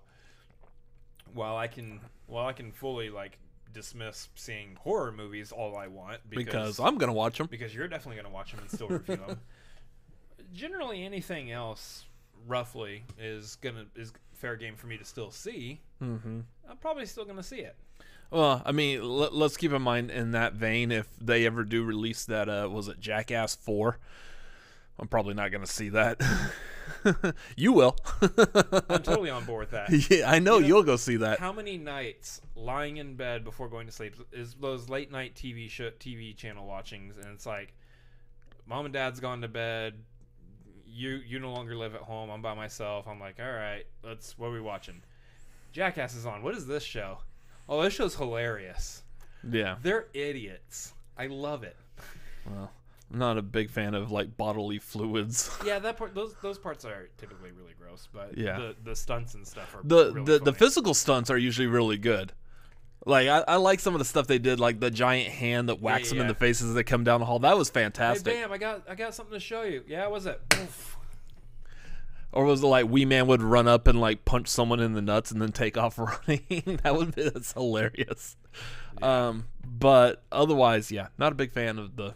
[1.33, 3.37] while I can while I can fully like
[3.73, 7.47] dismiss seeing horror movies all I want Because I'm gonna watch them.
[7.47, 9.39] because you're definitely going to watch them and still review them.
[10.53, 12.05] Generally, anything else,
[12.47, 15.79] roughly, is gonna is fair game for me to still see.
[16.01, 16.39] Mm-hmm.
[16.69, 17.75] I'm probably still going to see it.
[18.31, 21.83] Well, I mean, let, let's keep in mind in that vein, if they ever do
[21.83, 23.99] release that, uh, was it Jackass Four?
[24.97, 26.21] I'm probably not gonna see that.
[27.55, 27.95] you will.
[28.21, 28.29] I'm
[29.03, 30.09] totally on board with that.
[30.09, 31.39] yeah, I know You know, you'll go see that.
[31.39, 35.69] How many nights lying in bed before going to sleep is those late night TV
[35.69, 37.73] show, TV channel watchings, and it's like,
[38.65, 39.95] mom and dad's gone to bed.
[40.87, 42.29] You you no longer live at home.
[42.29, 43.07] I'm by myself.
[43.07, 44.37] I'm like, all right, let's.
[44.37, 45.01] What are we watching?
[45.71, 46.43] Jackass is on.
[46.43, 47.19] What is this show?
[47.69, 49.03] Oh, this show's hilarious.
[49.49, 49.77] Yeah.
[49.81, 50.93] They're idiots.
[51.17, 51.77] I love it.
[52.45, 52.71] Well,
[53.11, 55.49] I'm not a big fan of like bodily fluids.
[55.65, 56.15] Yeah, that part.
[56.15, 58.57] Those those parts are typically really gross, but Yeah.
[58.57, 61.97] the the stunts and stuff are the really the, the physical stunts are usually really
[61.97, 62.31] good.
[63.05, 65.81] Like I, I like some of the stuff they did, like the giant hand that
[65.81, 67.39] whacks them in the faces as they come down the hall.
[67.39, 68.33] That was Hey, fantastic.
[68.33, 68.51] bam!
[68.51, 69.83] I got I got something to show you.
[69.87, 70.39] Yeah, what was it?
[70.55, 70.97] Oof.
[72.33, 75.01] Or was it like Wee Man would run up and like punch someone in the
[75.01, 76.79] nuts and then take off running?
[76.83, 78.37] that would be that's hilarious.
[79.01, 82.13] Um, but otherwise, yeah, not a big fan of the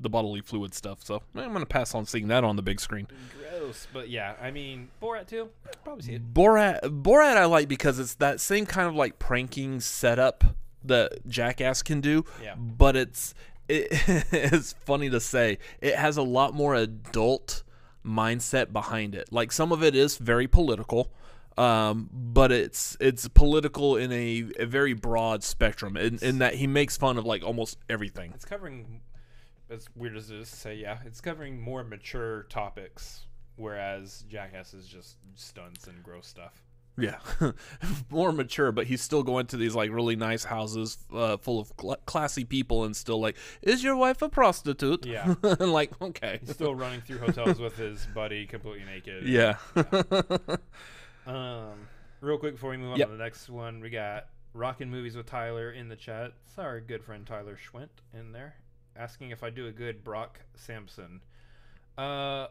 [0.00, 1.04] the bodily fluid stuff.
[1.04, 3.06] So I'm gonna pass on seeing that on the big screen.
[3.38, 5.50] Gross, but yeah, I mean Borat too.
[5.84, 6.34] Probably see it.
[6.34, 10.44] Borat Borat I like because it's that same kind of like pranking setup
[10.84, 12.24] that Jackass can do.
[12.42, 12.54] Yeah.
[12.56, 13.34] But it's
[13.68, 13.88] it,
[14.32, 17.62] it's funny to say it has a lot more adult
[18.04, 19.32] mindset behind it.
[19.32, 21.12] Like some of it is very political.
[21.58, 26.66] Um, but it's it's political in a, a very broad spectrum in, in that he
[26.66, 28.32] makes fun of like almost everything.
[28.34, 29.02] It's covering,
[29.70, 34.74] as weird as it is to say, yeah, it's covering more mature topics, whereas Jackass
[34.74, 36.62] is just stunts and gross stuff.
[36.98, 37.18] Yeah,
[38.10, 41.72] more mature, but he's still going to these like really nice houses uh, full of
[41.80, 45.06] cl- classy people, and still like, is your wife a prostitute?
[45.06, 45.34] Yeah.
[45.42, 49.26] and like, okay, He's still running through hotels with his buddy completely naked.
[49.26, 49.56] yeah,
[51.26, 51.86] Um,
[52.20, 53.08] real quick before we move on Yep.
[53.08, 56.32] to the next one, we got rocking Movies with Tyler in the chat.
[56.46, 58.56] It's our good friend Tyler Schwint in there,
[58.96, 61.20] asking if I do a good Brock Sampson.
[61.96, 62.48] Uh,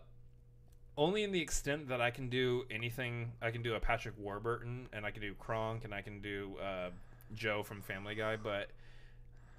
[0.98, 3.32] only in the extent that I can do anything.
[3.42, 6.58] I can do a Patrick Warburton, and I can do Kronk, and I can do
[6.62, 6.90] uh,
[7.34, 8.36] Joe from Family Guy.
[8.36, 8.70] But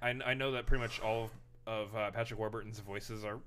[0.01, 1.31] I, I know that pretty much all
[1.65, 3.39] of uh, Patrick Warburton's voices are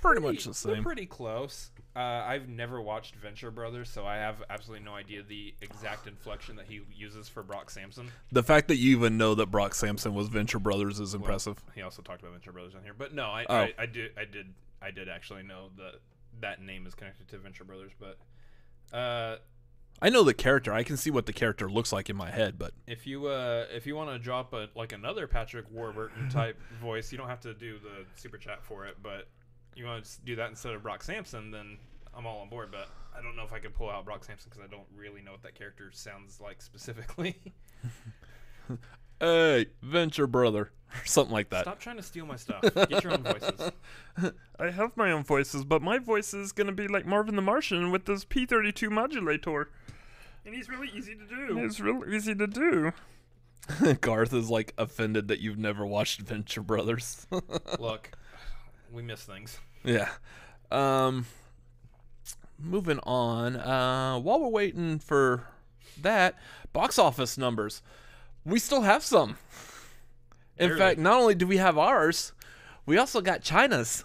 [0.00, 0.72] pretty much the same.
[0.74, 1.70] they're pretty close.
[1.96, 6.56] Uh, I've never watched Venture Brothers, so I have absolutely no idea the exact inflection
[6.56, 8.10] that he uses for Brock Sampson.
[8.30, 11.62] The fact that you even know that Brock Sampson was Venture Brothers is Well, impressive.
[11.74, 13.54] he also talked about Venture Brothers on here, but no, I, Oh.
[13.56, 15.94] I, I did, I did, I did actually know that
[16.40, 17.90] that name is connected to Venture Brothers.
[17.98, 19.38] But uh,
[20.00, 20.72] I know the character.
[20.72, 23.64] I can see what the character looks like in my head, but if you uh,
[23.74, 27.40] if you want to drop a like another Patrick Warburton type voice, you don't have
[27.40, 29.26] to do the super chat for it, but
[29.78, 31.78] you want to do that instead of Brock Sampson, then
[32.16, 32.70] I'm all on board.
[32.70, 35.22] But I don't know if I could pull out Brock Sampson because I don't really
[35.22, 37.36] know what that character sounds like specifically.
[39.20, 41.62] hey, Venture Brother, or something like that.
[41.62, 42.62] Stop trying to steal my stuff.
[42.62, 43.72] Get your own voices.
[44.58, 47.90] I have my own voices, but my voice is gonna be like Marvin the Martian
[47.90, 49.70] with this P32 modulator.
[50.44, 51.58] And he's really easy to do.
[51.58, 52.92] It's really easy to do.
[54.00, 57.26] Garth is like offended that you've never watched Venture Brothers.
[57.78, 58.12] Look,
[58.90, 59.58] we miss things.
[59.88, 60.10] Yeah.
[60.70, 61.26] Um
[62.58, 63.56] moving on.
[63.56, 65.46] Uh while we're waiting for
[66.00, 66.36] that,
[66.72, 67.82] box office numbers.
[68.44, 69.36] We still have some.
[70.58, 70.78] In Barely.
[70.78, 72.32] fact, not only do we have ours,
[72.86, 74.04] we also got China's.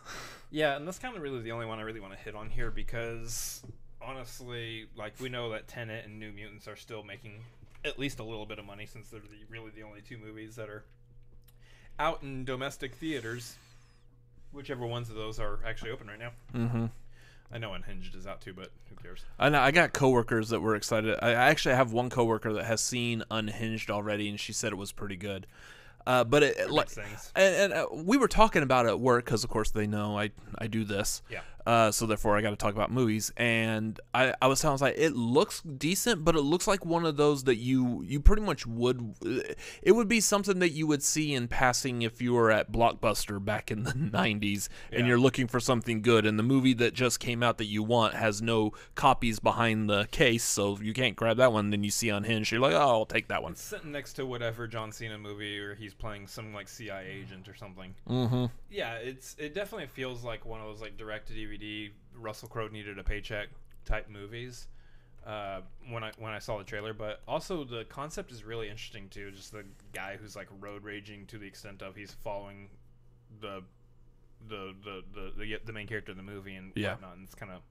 [0.52, 2.50] Yeah, and that's kind of really the only one I really want to hit on
[2.50, 3.64] here because
[4.02, 7.44] honestly, like we know that Tenet and New Mutants are still making
[7.86, 10.56] at least a little bit of money since they're the, really the only two movies
[10.56, 10.84] that are
[12.00, 13.56] out in domestic theaters.
[14.54, 16.32] Whichever ones of those are actually open right now.
[16.54, 16.92] Mhm.
[17.52, 19.26] I know Unhinged is out too, but who cares?
[19.38, 21.18] I know I got coworkers that were excited.
[21.22, 24.76] I I actually have one coworker that has seen Unhinged already and she said it
[24.78, 25.46] was pretty good.
[26.06, 26.90] Uh, but it, it like
[27.36, 30.18] and, and uh, we were talking about it at work because of course they know
[30.18, 31.22] I I do this.
[31.30, 31.42] Yeah.
[31.66, 34.76] Uh, so therefore I got to talk about movies, and I, I was telling I
[34.76, 38.20] was like it looks decent, but it looks like one of those that you you
[38.20, 39.16] pretty much would.
[39.82, 43.44] It would be something that you would see in passing if you were at Blockbuster
[43.44, 47.20] back in the '90s, and you're looking for something good, and the movie that just
[47.20, 51.38] came out that you want has no copies behind the case, so you can't grab
[51.38, 51.70] that one.
[51.70, 53.56] Then you see Unhinged, you're like, oh, I'll take that one.
[53.56, 57.56] Sitting next to whatever John Cena movie or he's playing some like CIA agent or
[57.56, 57.94] something.
[58.10, 58.46] Mm-hmm.
[58.70, 61.53] Yeah, it's it definitely feels like one of those like direct to DVD
[62.16, 63.50] Russell Crowe needed a paycheck
[63.86, 64.68] type movies.
[65.26, 69.08] Uh, when I when I saw the trailer, but also the concept is really interesting
[69.10, 69.32] too.
[69.32, 69.64] Just the
[69.94, 72.68] guy who's like road raging to the extent of he's following
[73.40, 73.64] the
[74.50, 76.92] the the the the, the main character in the movie and Yeah.
[76.94, 77.16] whatnot.
[77.16, 77.62] And it's kind of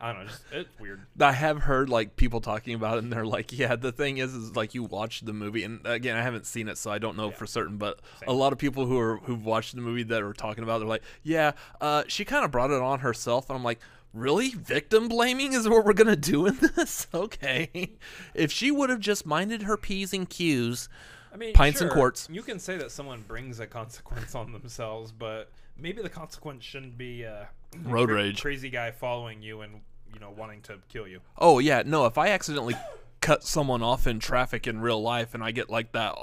[0.00, 1.00] I don't know, just it's weird.
[1.20, 4.34] I have heard like people talking about it, and they're like, "Yeah, the thing is,
[4.34, 7.16] is like you watch the movie, and again, I haven't seen it, so I don't
[7.16, 7.34] know Yeah.
[7.36, 7.76] for certain.
[7.78, 8.28] But Same.
[8.28, 10.78] a lot of people who are who've watched the movie that are talking about, it,
[10.80, 13.80] they're like, "Yeah, uh, she kind of brought it on herself," and I'm like,
[14.14, 14.50] "Really?
[14.50, 17.08] Victim blaming is what we're gonna do in this?
[17.12, 17.90] okay?
[18.34, 20.88] if she would have just minded her p's and q's,
[21.34, 22.28] I mean, Pints and quarts.
[22.30, 26.96] You can say that someone brings a consequence on themselves, but maybe the consequence shouldn't
[26.96, 27.44] be uh,
[27.84, 28.40] Road rage.
[28.40, 29.80] crazy guy following you and
[30.12, 31.20] you know wanting to kill you.
[31.38, 32.74] oh yeah, no, if I accidentally
[33.20, 36.14] cut someone off in traffic in real life, and I get like that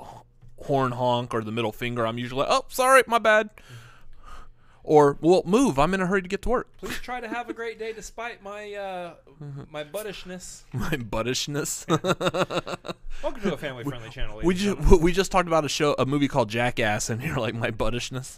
[0.57, 3.49] horn honk or the middle finger, I'm usually like, "Oh, sorry, my bad."
[4.87, 5.79] Or well, move.
[5.79, 6.69] I'm in a hurry to get to work.
[6.77, 9.13] Please try to have a great day despite my uh,
[9.71, 10.61] my buttishness.
[10.73, 11.87] My buttishness.
[13.23, 14.39] Welcome to a family-friendly channel.
[14.43, 17.55] we just we just talked about a show, a movie called Jackass, and you're like
[17.55, 18.37] my buttishness,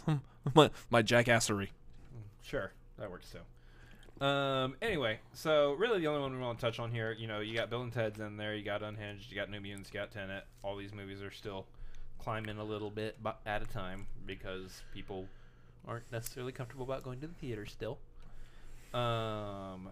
[0.54, 1.68] my my jackassery.
[2.42, 3.40] Sure, that works too.
[4.20, 4.76] Um.
[4.82, 7.54] Anyway, so really the only one we want to touch on here, you know, you
[7.56, 10.10] got Bill and Ted's in there, you got Unhinged, you got New Mutants, you got
[10.10, 10.44] Tenet.
[10.62, 11.66] All these movies are still
[12.18, 15.26] climbing a little bit at a time because people
[15.86, 17.98] aren't necessarily comfortable about going to the theater still.
[18.92, 19.90] Um,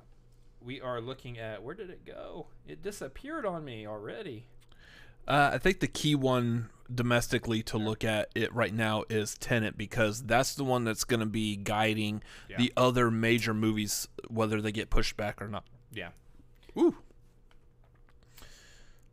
[0.65, 2.47] we are looking at where did it go?
[2.67, 4.47] It disappeared on me already.
[5.29, 9.77] Uh, I think the key one domestically to look at it right now is Tenet
[9.77, 12.59] because that's the one that's going to be guiding Yeah.
[12.59, 15.65] the other major movies whether they get pushed back or not.
[15.93, 16.11] Yeah.
[16.79, 16.95] Ooh.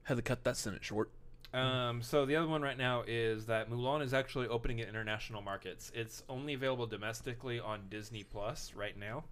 [0.04, 1.10] Had to cut that sentence short.
[1.54, 5.42] Um, so the other one right now is that Mulan is actually opening in international
[5.42, 5.92] markets.
[5.96, 9.24] It's only available domestically on Disney Plus right now,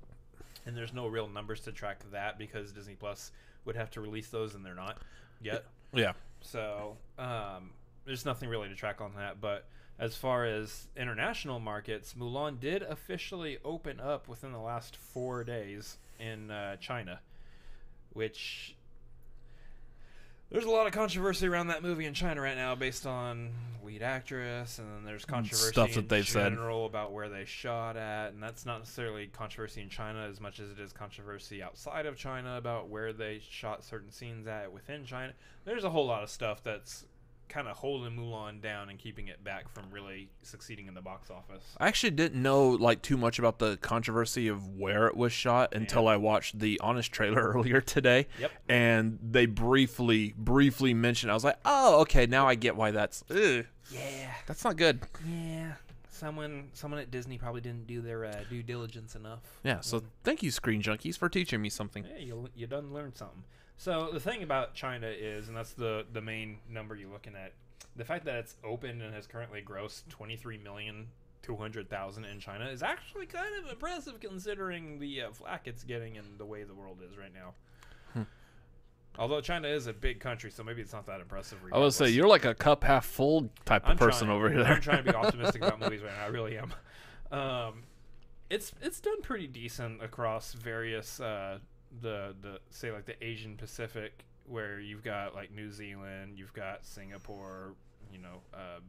[0.66, 3.32] and there's no real numbers to track that because Disney Plus
[3.66, 5.00] would have to release those, and they're not
[5.42, 5.66] yet.
[5.94, 6.14] Yeah.
[6.42, 7.72] So um,
[8.06, 9.40] there's nothing really to track on that.
[9.40, 9.66] But
[10.00, 15.98] as far as international markets, Mulan did officially open up within the last four days
[16.20, 17.20] in uh, China,
[18.14, 18.76] which
[20.52, 23.52] there's a lot of controversy around that movie in China right now, based on
[23.84, 26.52] lead actress, and then there's controversy stuff that in they've said.
[26.52, 30.60] general about where they shot at, and that's not necessarily controversy in China as much
[30.60, 35.06] as it is controversy outside of China about where they shot certain scenes at within
[35.06, 35.34] China.
[35.66, 37.06] There's a whole lot of stuff that's
[37.52, 41.30] kind of holding Mulan down and keeping it back from really succeeding in the box
[41.30, 41.64] office.
[41.78, 45.76] I actually didn't know like too much about the controversy of where it was shot
[45.76, 48.28] until I watched the Honest trailer earlier today.
[48.40, 48.52] Yep.
[48.70, 53.24] And they briefly briefly mentioned I was like, "Oh, okay, now I get why that's
[53.30, 55.74] ugh, Yeah, that's not good." yeah.
[56.10, 59.40] Someone, someone at Disney probably didn't do their uh, due diligence enough.
[59.64, 62.06] Yeah, so thank you Screen Junkies for teaching me something.
[62.06, 63.44] Yeah, you you done learned something.
[63.82, 67.54] So the thing about China is, and that's the the main number you're looking at,
[67.96, 71.08] the fact that it's open and has currently grossed twenty three million
[71.42, 75.84] two hundred thousand in China is actually kind of impressive considering the uh, flack it's
[75.84, 78.26] getting and the way the world is right now.
[79.18, 81.58] Although China is a big country, so maybe it's not that impressive.
[81.74, 84.50] I would say you're like a cup half full type of I'm person trying, over
[84.52, 84.64] here.
[84.64, 86.26] I'm trying to be optimistic about movies right now.
[86.26, 86.72] I really am.
[87.32, 87.84] Um,
[88.50, 91.60] it's it's done pretty decent across various uh,
[92.02, 96.86] the the say like the Asian Pacific, where you've got like New Zealand, you've got
[96.86, 97.74] Singapore.
[98.12, 98.80] You know, uh,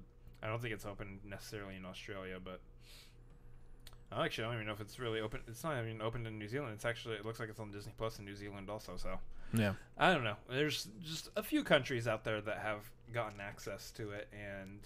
[0.42, 2.60] I don't think it's open necessarily in Australia, but
[4.10, 5.40] I actually I don't even know if it's really open.
[5.48, 6.72] It's not even open in New Zealand.
[6.74, 8.96] It's actually it looks like it's on Disney Plus in New Zealand also.
[8.96, 9.18] So.
[9.54, 9.74] yeah.
[9.98, 10.36] I don't know.
[10.50, 14.80] There's just a few countries out there that have gotten access to it, and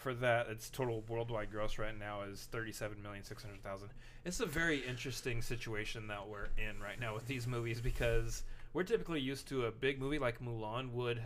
[0.00, 3.90] for that, its total worldwide gross right now is thirty-seven million six hundred thousand.
[4.24, 8.84] It's a very interesting situation that we're in right now with these movies because we're
[8.84, 11.20] typically used to a big movie like Mulan would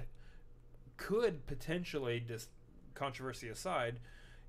[0.97, 2.49] could potentially just
[2.95, 3.97] controversy aside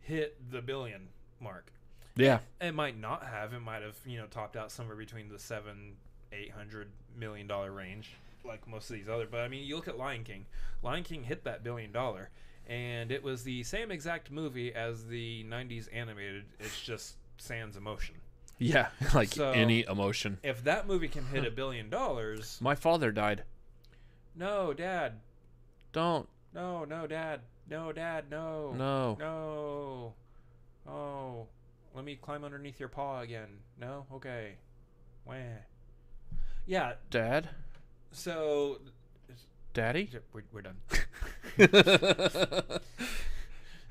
[0.01, 1.07] hit the billion
[1.39, 1.71] mark
[2.15, 2.39] Yeah.
[2.61, 3.53] it might not have.
[3.53, 5.93] It might have, you know, topped out somewhere between the seven,
[6.31, 8.11] eight hundred million dollar range,
[8.43, 9.25] like most of these other.
[9.29, 10.45] But I mean, you look at Lion King.
[10.83, 12.29] Lion King hit that billion dollar,
[12.67, 16.45] and it was the same exact movie as the '90s animated.
[16.59, 18.15] It's just sans emotion.
[18.57, 18.87] Yeah.
[19.13, 20.37] like So- any emotion.
[20.43, 23.43] If that movie can hit a billion dollars, My father died.
[24.35, 25.19] no, Dad,
[25.91, 26.27] Don't.
[26.53, 29.17] no, no, Dad, no, Dad, no, No.
[29.19, 30.13] no,
[30.91, 31.47] oh,
[31.93, 33.59] let me climb underneath your paw again.
[33.79, 34.53] No, okay,
[35.25, 35.35] wah.
[36.65, 37.49] Yeah, Dad?
[38.11, 38.79] So,
[39.73, 40.09] Daddy?
[40.33, 40.77] we're, we're done.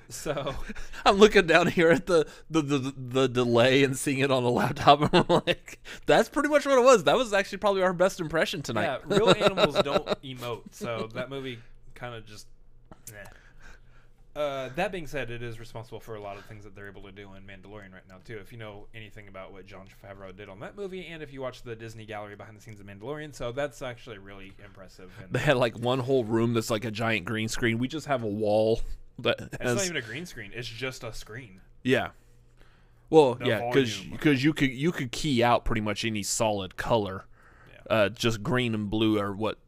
[0.09, 0.55] So,
[1.05, 4.51] I'm looking down here at the, the, the, the delay and seeing it on the
[4.51, 7.05] laptop, and I'm like, that's pretty much what it was.
[7.05, 8.85] That was actually probably our best impression tonight.
[8.85, 11.59] yeah, real animals don't emote, so that movie
[11.95, 12.47] kind of just.
[13.11, 13.19] Nah.
[14.37, 17.03] Uh, that being said, it is responsible for a lot of things that they're able
[17.03, 18.37] to do in Mandalorian right now too.
[18.39, 21.41] If you know anything about what Jon Favreau did on that movie, and if you
[21.41, 25.13] watch the Disney gallery behind the scenes of Mandalorian, so that's actually really impressive.
[25.23, 27.79] And They had like one whole room that's like a giant green screen.
[27.79, 28.81] We just have a wall
[29.21, 31.61] that it's not even a green screen; it's just a screen.
[31.85, 32.09] yeah.
[33.11, 34.13] Well, The yeah, because volume.
[34.13, 37.27] you could you could key out pretty much any solid color,
[37.71, 37.95] Yeah.
[37.97, 39.59] uh, just green and blue or what.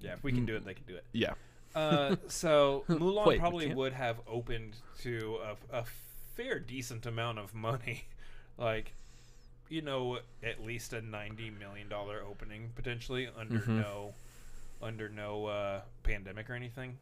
[0.00, 1.04] Yeah, if we can do it, they can do it.
[1.12, 1.34] Yeah,
[1.74, 5.38] Uh, so Mulan Wait, probably would have opened to
[5.72, 5.84] a, a
[6.34, 8.04] fair decent amount of money,
[8.58, 8.92] like
[9.68, 13.80] you know at least a ninety million dollar opening potentially under Mm-hmm.
[13.80, 14.14] no
[14.82, 16.96] under no uh, pandemic or anything.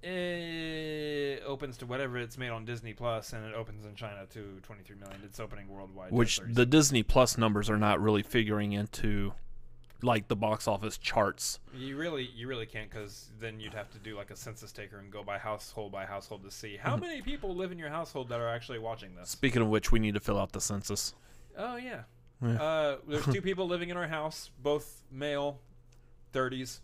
[0.00, 4.60] It opens to whatever it's made on Disney Plus, and it opens in China to
[4.62, 5.20] 23 million.
[5.24, 6.12] It's opening worldwide.
[6.12, 9.32] Which the Disney Plus numbers are not really figuring into
[10.02, 11.58] like the box office charts.
[11.74, 14.98] You really, you really can't, because then you'd have to do like a census taker
[14.98, 18.28] and go by household by household to see how many people live in your household
[18.28, 19.30] that are actually watching this.
[19.30, 21.14] Speaking of which, we need to fill out the census.
[21.56, 22.02] Oh yeah.
[22.42, 22.62] Yeah.
[22.62, 25.58] Uh, there's two people living in our house, both male,
[26.32, 26.80] 30s,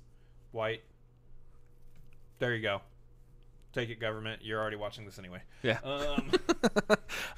[0.51, 0.83] white.
[2.41, 2.81] There you go.
[3.73, 4.43] Take it, government.
[4.45, 5.43] You're already watching this anyway.
[5.63, 5.79] Yeah.
[5.85, 6.33] Um,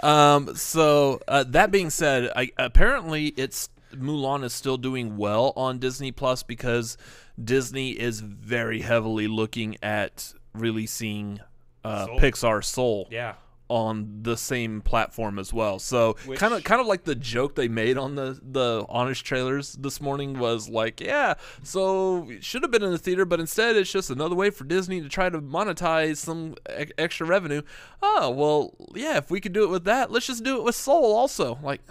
[0.00, 0.54] Um.
[0.54, 3.68] So uh, that being said, I, apparently it's
[4.00, 6.96] Mulan is still doing well on Disney Plus because
[7.42, 11.40] Disney is very heavily looking at releasing
[11.84, 12.18] uh, Soul.
[12.18, 13.34] Pixar Soul yeah.
[13.68, 15.78] on the same platform as well.
[15.78, 19.74] So kind of kind of like the joke they made on the the honest trailers
[19.74, 23.76] this morning was like, yeah, so it should have been in the theater, but instead
[23.76, 27.62] it's just another way for Disney to try to monetize some e- extra revenue.
[28.02, 30.74] Oh well, yeah, if we could do it with that, let's just do it with
[30.74, 31.58] Soul also.
[31.62, 31.82] Like,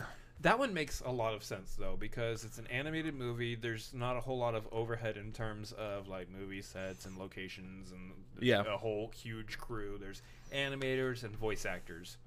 [0.46, 3.56] That one makes a lot of sense though because it's an animated movie.
[3.56, 7.92] There's not a whole lot of overhead in terms of like movie sets and locations
[7.92, 8.62] and Yeah.
[8.62, 9.98] a whole huge crew.
[10.00, 10.22] There's
[10.54, 12.18] animators and voice actors,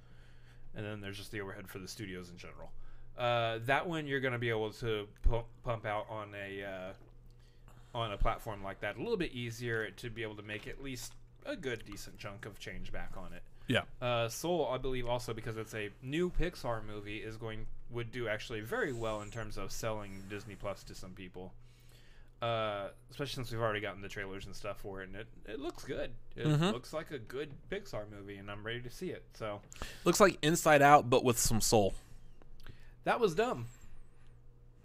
[0.75, 2.73] and then there's just the overhead for the studios in general.
[3.17, 6.93] Uh, that one you're going to be able to pu- pump out on a uh,
[7.95, 10.83] on a platform like that a little bit easier to be able to make at
[10.83, 11.13] least
[11.47, 13.45] a good decent chunk of change back on it.
[13.69, 18.11] Yeah, Uh, Soul, I believe, also because it's a new Pixar movie, is going would
[18.11, 21.53] do actually very well in terms of selling Disney Plus to some people.
[22.43, 25.59] Uh, especially since we've already gotten the trailers and stuff for it, and it, it
[25.59, 26.11] looks good.
[26.37, 26.73] It Mhm.
[26.73, 29.25] looks like a good Pixar movie, and I'm ready to see it.
[29.35, 29.61] So
[30.05, 31.95] looks like Inside Out, but with some soul.
[33.05, 33.67] that was dumb.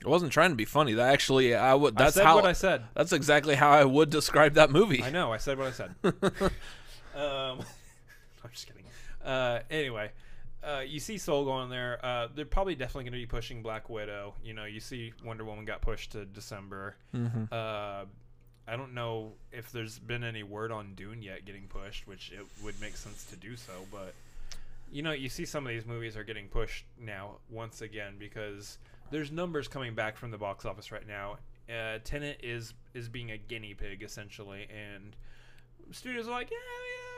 [0.04, 0.94] I wasn't trying to be funny.
[0.94, 1.96] That actually, I would.
[1.96, 2.36] That's I how.
[2.36, 2.84] what I said.
[2.96, 5.04] that's exactly how I would describe that movie.
[5.04, 5.32] I know.
[5.32, 5.96] I said what I said.
[7.16, 7.60] um,
[8.54, 8.84] just kidding.
[9.24, 10.12] Uh, anyway,
[10.64, 12.00] uh, you see Soul going there.
[12.04, 14.36] Uh, they're probably definitely going to be pushing Black Widow.
[14.44, 16.96] You know, you see Wonder Woman got pushed to December.
[17.14, 17.52] Mhm.
[17.52, 18.06] Uh,
[18.66, 22.46] I don't know if there's been any word on Dune yet getting pushed, which it
[22.64, 23.74] would make sense to do so.
[23.92, 24.14] But
[24.92, 28.78] you know, you see some of these movies are getting pushed now once again because
[29.12, 31.38] there's numbers coming back from the box office right now.
[31.70, 35.16] Uh, Tenet is is being a guinea pig essentially, and
[35.92, 37.13] studios are like, yeah, yeah,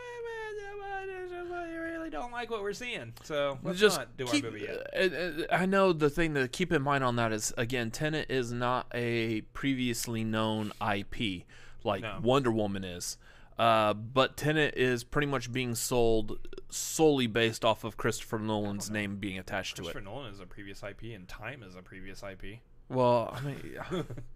[1.72, 4.66] we really don't like what we're seeing, so let's just not do keep, our movie
[4.66, 5.14] yet.
[5.14, 8.52] uh, I know the thing to keep in mind on that is again, Tenet is
[8.52, 11.44] not a previously known IP
[11.84, 12.20] like No.
[12.22, 13.18] Wonder Woman is.
[13.58, 16.38] Uh, but Tenet is pretty much being sold
[16.70, 20.06] solely based off of Christopher Nolan's name being attached to Christopher it.
[20.06, 22.60] Nolan is a previous IP, and Time is a previous IP.
[22.90, 24.04] Well, I mean, I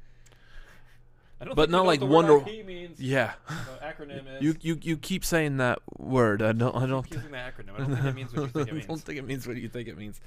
[1.55, 2.99] But not like what the word Wonder- means.
[2.99, 3.33] yeah.
[3.47, 3.53] The
[4.05, 4.41] acronym is.
[4.43, 6.41] You you you keep saying that word.
[6.41, 7.75] I don't I don't keep using that acronym.
[7.75, 9.01] I don't think it means what you think it I don't means.
[9.03, 10.21] think it means what you think it means.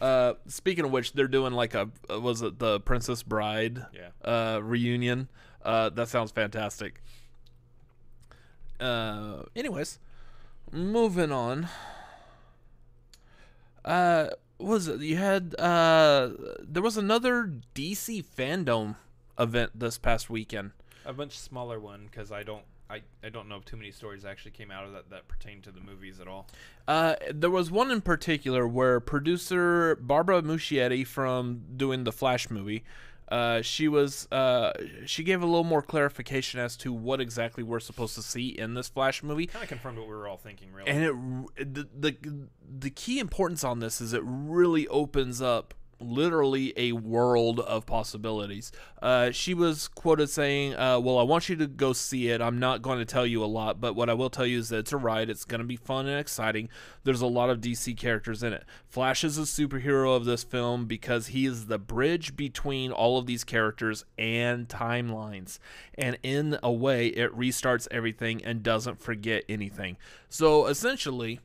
[0.00, 4.08] Uh, speaking of which, they're doing like a uh, was it the Princess Bride Yeah.
[4.30, 5.28] uh, reunion?
[5.64, 7.02] Uh, that sounds fantastic.
[8.78, 9.98] Uh, anyways,
[10.70, 11.68] moving on.
[13.84, 15.54] Uh, was it you had?
[15.58, 16.30] Uh,
[16.62, 18.96] there was another DC fandom
[19.38, 20.72] event this past weekend.
[21.06, 22.64] A much smaller one because I don't.
[22.90, 25.60] I, I don't know if too many stories actually came out of that that pertain
[25.62, 26.46] to the movies at all.
[26.86, 32.84] Uh, there was one in particular where producer Barbara Muschietti from doing the Flash movie,
[33.30, 34.72] uh, she was uh,
[35.04, 38.72] she gave a little more clarification as to what exactly we're supposed to see in
[38.72, 39.46] this Flash movie.
[39.46, 40.90] Kind of confirmed what we were all thinking, really.
[40.90, 46.72] And it the, the the key importance on this is it really opens up literally
[46.76, 48.72] a world of possibilities.
[49.00, 52.40] Uh, she was quoted saying, uh, "Well, I want you to go see it.
[52.40, 54.68] I'm not going to tell you a lot, but what I will tell you is
[54.68, 55.30] that it's a ride.
[55.30, 56.68] It's going to be fun and exciting.
[57.04, 58.64] There's a lot of DC characters in it.
[58.86, 63.26] Flash is a superhero of this film because he is the bridge between all of
[63.26, 65.58] these characters and timelines,
[65.94, 69.96] and in a way, it restarts everything and doesn't forget anything.
[70.28, 71.40] So essentially."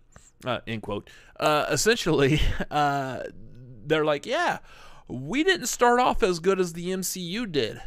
[0.45, 1.09] uh, end quote.
[1.39, 2.41] Uh, essentially,
[2.71, 3.23] uh,
[3.85, 4.59] they're like, yeah,
[5.07, 7.81] we didn't start off as good as the MCU did.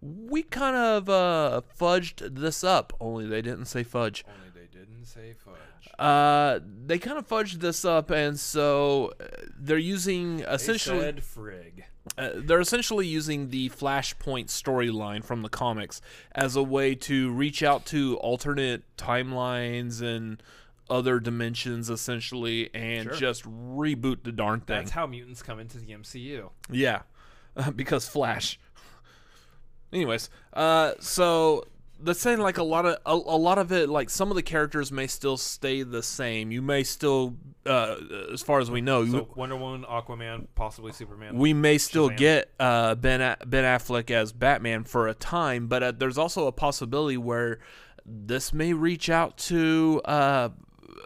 [0.00, 2.92] We kind of uh, fudged this up.
[3.00, 4.24] Only they didn't say fudge.
[4.26, 5.56] Only they didn't say fudge.
[5.98, 9.26] Uh, they kind of fudged this up, and so uh,
[9.58, 10.98] they're using essentially.
[10.98, 11.82] They said frig.
[12.16, 16.00] uh, they're essentially using the Flashpoint storyline from the comics
[16.32, 20.42] as a way to reach out to alternate timelines and
[20.90, 23.14] other dimensions, essentially, and Sure.
[23.16, 24.76] just reboot the darn thing.
[24.76, 26.50] That's how mutants come into the MCU.
[26.70, 27.02] yeah,
[27.76, 28.58] because Flash.
[29.92, 31.64] Anyways, uh, so
[32.02, 34.42] that's saying like a lot of a, a lot of it like some of the
[34.42, 36.52] characters may still stay the same.
[36.52, 37.34] You may still,
[37.66, 37.96] uh,
[38.32, 41.36] as far as we know, So Wonder Woman, Aquaman, possibly Superman.
[41.36, 42.16] we may still Shazam.
[42.16, 46.46] get uh, Ben A- Ben Affleck as Batman for a time, but uh, there's also
[46.46, 47.58] a possibility where
[48.06, 50.50] this may reach out to uh,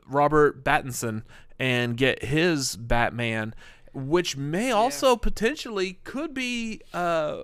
[0.07, 1.23] Robert Pattinson
[1.59, 3.55] and get his Batman,
[3.93, 7.43] which may also potentially could be uh,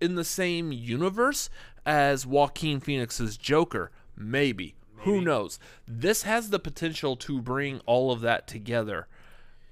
[0.00, 1.48] in the same universe
[1.84, 3.90] as Joaquin Phoenix's Joker.
[4.16, 4.74] Maybe.
[5.00, 5.60] Who knows?
[5.86, 9.06] This has the potential to bring all of that together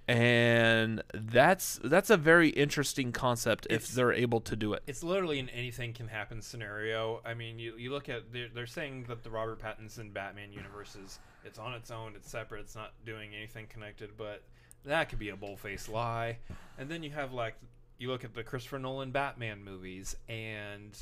[0.06, 4.82] and that's that's a very interesting concept if It's- they're able to do it.
[4.86, 7.20] it's literally an anything can happen scenario.
[7.24, 10.94] I mean, you, you look at they're, they're saying that the Robert Pattinson Batman universe
[10.96, 14.42] is it's on its own, it's separate, it's not doing anything connected, but
[14.84, 16.38] that could be a bull-faced lie.
[16.78, 17.54] And then you have like
[17.98, 20.92] you look at the Christopher Nolan Batman movies and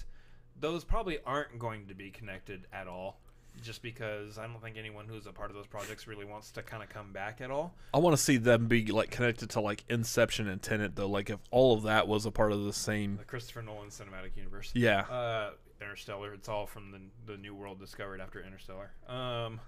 [0.60, 3.18] those probably aren't going to be connected at all
[3.60, 6.62] just because I don't think anyone who's a part of those projects really wants to
[6.62, 7.74] kind of come back at all.
[7.92, 11.08] I want to see them be like connected to like Inception and Tenet though.
[11.08, 13.16] Like if all of that was a part of the same.
[13.16, 14.72] The Christopher Nolan cinematic universe.
[14.74, 15.00] Yeah.
[15.02, 15.50] Uh,
[15.80, 16.32] Interstellar.
[16.34, 18.90] It's all from the the new world discovered after Interstellar.
[19.08, 19.60] Um.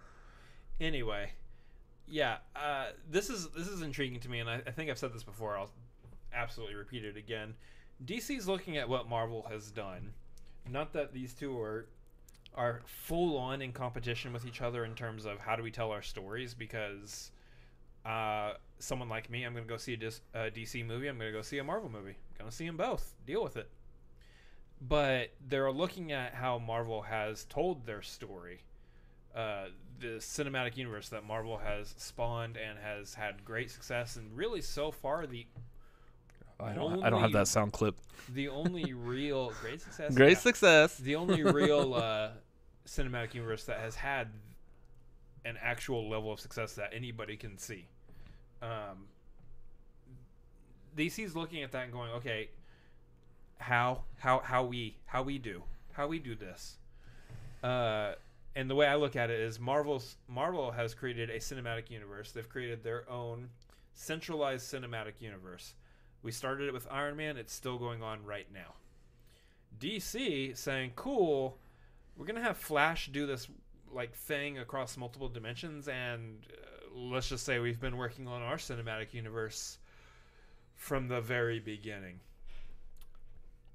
[0.80, 1.32] Anyway,
[2.07, 2.39] yeah.
[2.57, 5.24] Uh, this is this is intriguing to me, and I, I think I've said this
[5.24, 5.57] before.
[5.57, 5.70] I'll
[6.32, 7.55] absolutely repeat it again.
[8.05, 10.12] DC's looking at what Marvel has done.
[10.68, 11.87] Not that these two are
[12.55, 15.91] are full on in competition with each other in terms of how do we tell
[15.91, 17.33] our stories because
[18.05, 21.09] uh, someone like me, I'm going to go see a, dis- a DC movie.
[21.09, 22.17] I'm going to go see a Marvel movie.
[22.35, 23.15] I'm going to see them both.
[23.27, 23.69] Deal with it.
[24.81, 28.61] But they're looking at how Marvel has told their story.
[29.35, 29.67] Uh,
[30.01, 34.91] the cinematic universe that Marvel has spawned and has had great success, and really so
[34.91, 35.47] far the
[36.61, 37.03] I don't.
[37.03, 37.97] I don't have that sound clip.
[38.33, 40.15] the only real great success.
[40.15, 40.97] Great yeah success.
[40.99, 42.31] the only real uh,
[42.87, 44.29] cinematic universe that has had
[45.45, 47.87] an actual level of success that anybody can see.
[48.63, 49.09] Um,
[50.97, 52.49] DC's looking at that and going, okay,
[53.59, 55.63] how how how we how we do
[55.95, 56.77] how we do this.
[57.63, 58.13] Uh,
[58.57, 62.33] and the way I look at it is Marvel's Marvel has created a cinematic universe.
[62.33, 63.49] They've created their own
[63.95, 65.75] centralized cinematic universe.
[66.25, 67.37] We started it with Iron Man.
[67.37, 68.75] It's still going on right now.
[69.79, 71.59] DC saying, "Cool,
[72.16, 73.47] we're gonna have Flash do this
[73.93, 78.57] like thing across multiple dimensions, and uh, let's just say we've been working on our
[78.57, 79.79] cinematic universe
[80.77, 82.20] from the very beginning."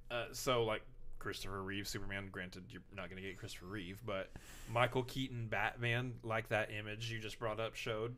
[0.10, 0.82] Uh, so, like
[1.20, 2.30] Christopher Reeve Superman.
[2.32, 4.32] Granted, you're not gonna get Christopher Reeve, but
[4.72, 8.16] Michael Keaton Batman, like that image you just brought up, showed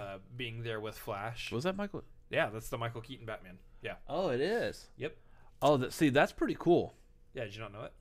[0.00, 1.52] uh, being there with Flash.
[1.52, 2.04] Was that Michael?
[2.30, 3.58] Yeah, that's the Michael Keaton Batman.
[3.82, 3.94] Yeah.
[4.08, 4.88] Oh, it is.
[4.96, 5.16] Yep.
[5.62, 6.94] Oh, that, see, that's pretty cool.
[7.34, 7.44] Yeah.
[7.44, 7.92] Did you not know it?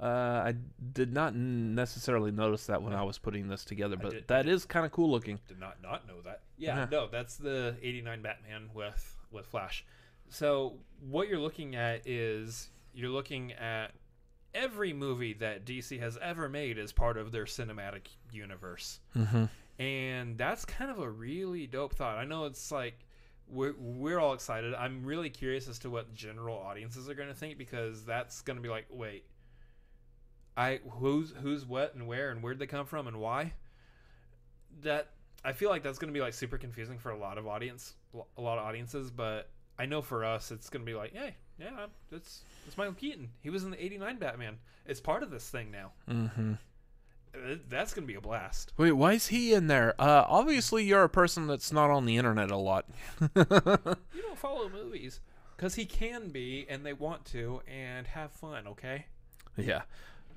[0.00, 0.54] Uh, I
[0.92, 4.64] did not necessarily notice that when I was putting this together, but did- that is
[4.64, 5.40] kind of cool looking.
[5.48, 6.42] did not not know that.
[6.56, 6.86] Yeah, Yeah.
[6.90, 9.84] no, that's the 89 Batman with with Flash.
[10.30, 13.92] So what you're looking at is you're looking at
[14.54, 19.00] every movie that DC has ever made as part of their cinematic universe.
[19.16, 19.44] Mm-hmm.
[19.82, 22.18] And that's kind of a really dope thought.
[22.18, 22.98] I know it's like
[23.50, 24.74] we're, we're all excited.
[24.74, 28.56] I'm really curious as to what general audiences are going to think because that's going
[28.56, 29.24] to be like, wait,
[30.56, 33.52] I who's who's what and where and where'd they come from and why?
[34.82, 35.10] That
[35.44, 37.94] I feel like that's going to be like super confusing for a lot of audience,
[38.36, 39.10] a lot of audiences.
[39.10, 42.94] But I know for us, it's going to be like, hey, yeah, that's that's Michael
[42.94, 43.30] Keaton.
[43.40, 44.56] He was in the '89 Batman.
[44.84, 45.92] It's part of this thing now.
[46.10, 46.54] Mm-hmm.
[47.68, 48.72] That's to be a blast.
[48.76, 49.94] Wait, why is he in there?
[50.00, 52.86] Uh, obviously, you're a person that's not on the internet a lot.
[53.36, 55.20] You don't follow movies
[55.56, 58.66] because he can be, and they want to, and have fun.
[58.68, 59.06] Okay.
[59.56, 59.82] Yeah.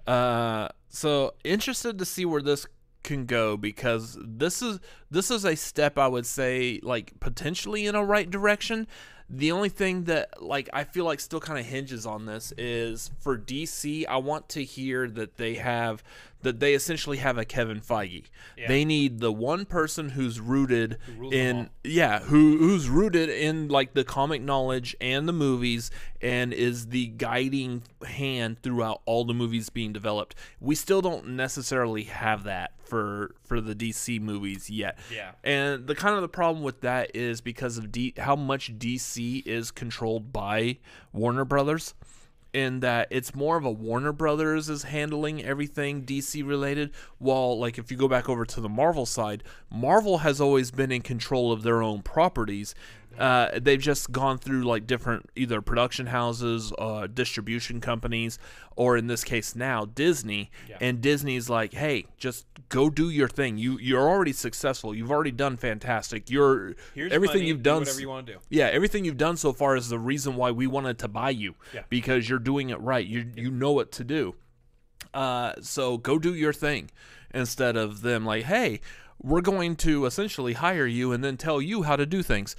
[0.07, 2.65] Uh, so interested to see where this
[3.03, 4.79] can go because this is
[5.09, 8.87] this is a step I would say like potentially in a right direction.
[9.33, 13.11] The only thing that like I feel like still kind of hinges on this is
[13.19, 14.05] for DC.
[14.07, 16.03] I want to hear that they have
[16.43, 18.23] that they essentially have a Kevin Feige.
[18.57, 18.67] Yeah.
[18.67, 23.93] They need the one person who's rooted them in yeah who who's rooted in like
[23.93, 29.69] the comic knowledge and the movies and is the guiding hand throughout all the movies
[29.69, 35.31] being developed we still don't necessarily have that for for the dc movies yet Yeah.
[35.43, 39.20] and the kind of the problem with that is because of D- how much dc
[39.45, 40.77] is controlled by
[41.11, 41.93] warner brothers
[42.53, 47.77] in that it's more of a Warner Brothers is handling everything DC related, while like
[47.77, 51.51] if you go back over to the Marvel side, Marvel has always been in control
[51.51, 52.75] of their own properties,
[53.17, 58.39] Uh, they've just gone through like different either production houses, uh, distribution companies,
[58.75, 60.49] or in this case now Disney.
[60.69, 60.77] Yeah.
[60.81, 63.57] And Disney's like, hey, just go do your thing.
[63.57, 64.95] You you're already successful.
[64.95, 66.29] You've already done fantastic.
[66.29, 67.79] You're Here's everything money, you've do done.
[67.79, 68.39] whatever you want to do.
[68.49, 71.55] yeah, everything you've done so far is the reason why we wanted to buy you.
[71.73, 71.83] Yeah.
[71.89, 73.05] Because you're doing it right.
[73.05, 74.35] You you know what to do.
[75.13, 76.89] Uh, so go do your thing
[77.33, 78.79] instead of them like, hey,
[79.21, 82.55] we're going to essentially hire you and then tell you how to do things.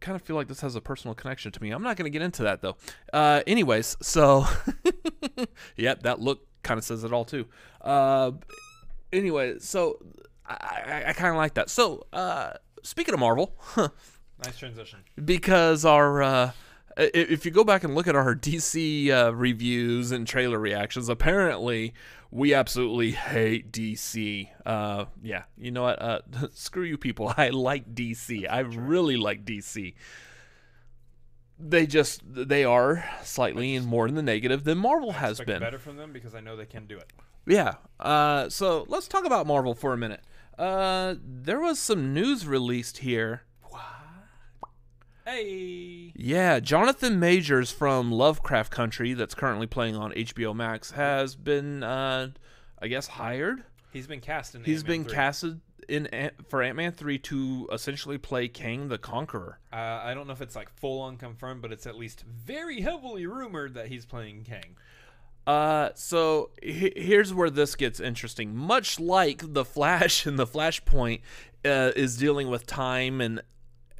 [0.00, 1.70] Kind of feel like this has a personal connection to me.
[1.70, 2.76] I'm not going to get into that though.
[3.12, 4.44] Uh, anyways, so
[5.76, 7.46] yep, that look kind of says it all too.
[7.80, 8.32] Uh,
[9.12, 9.98] anyway, so
[10.46, 11.70] I, I, I kind of like that.
[11.70, 13.54] So uh, speaking of Marvel.
[14.44, 14.98] Nice transition.
[15.24, 16.50] because our uh,
[16.96, 21.94] if you go back and look at our DC uh, reviews and trailer reactions, apparently
[22.30, 24.48] we absolutely hate DC.
[24.64, 26.00] Uh, yeah, you know what?
[26.00, 26.20] Uh,
[26.52, 27.32] screw you people.
[27.36, 28.46] I like DC.
[28.50, 29.94] I really like DC.
[31.58, 35.60] They just they are slightly in more in the negative than Marvel has been.
[35.60, 37.10] better from them because I know they can do it.
[37.46, 37.76] Yeah.
[37.98, 40.20] Uh, so let's talk about Marvel for a minute.
[40.58, 43.42] Uh, there was some news released here
[45.26, 46.12] Hey.
[46.14, 52.28] Yeah, Jonathan Majors from Lovecraft Country, that's currently playing on HBO Max, has been, uh,
[52.80, 53.64] I guess, hired.
[53.92, 54.62] He's been cast in.
[54.62, 55.14] He's Ant-Man been 3.
[55.14, 59.58] casted in Ant- for Ant Man three to essentially play Kang the Conqueror.
[59.72, 62.80] Uh, I don't know if it's like full on confirmed, but it's at least very
[62.80, 64.76] heavily rumored that he's playing Kang.
[65.46, 68.54] Uh, so he- here's where this gets interesting.
[68.56, 71.20] Much like the Flash and the Flashpoint
[71.64, 73.40] uh, is dealing with time and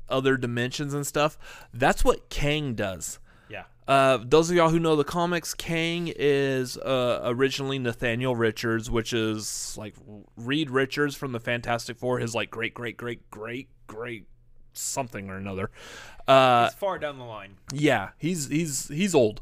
[0.08, 1.38] other dimensions and stuff,
[1.72, 3.18] that's what Kang does.
[3.48, 3.64] Yeah.
[3.88, 9.12] Uh, those of y'all who know the comics, Kang is uh, originally Nathaniel Richards, which
[9.12, 9.94] is like
[10.36, 14.26] Reed Richards from the Fantastic Four, his like great, great, great, great, great
[14.72, 15.70] something or another.
[16.28, 17.56] Uh, He's far down the line.
[17.72, 19.40] yeah, he's he's he's old.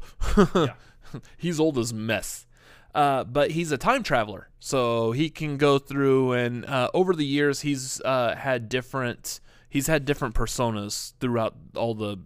[0.55, 0.73] Yeah.
[1.37, 2.45] he's old as mess.
[2.93, 7.25] Uh, but he's a time traveler, so he can go through and uh, over the
[7.25, 9.41] years he's uh, had different
[9.75, 12.17] he's had different personas throughout all the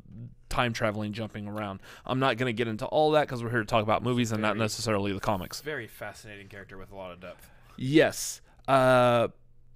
[0.49, 1.79] time traveling jumping around.
[2.05, 4.31] I'm not going to get into all that because we're here to talk about movies
[4.31, 5.59] and not necessarily the comics.
[5.61, 7.49] Very fascinating character with a lot of depth.
[7.75, 8.41] Yes.
[8.67, 9.29] Uh,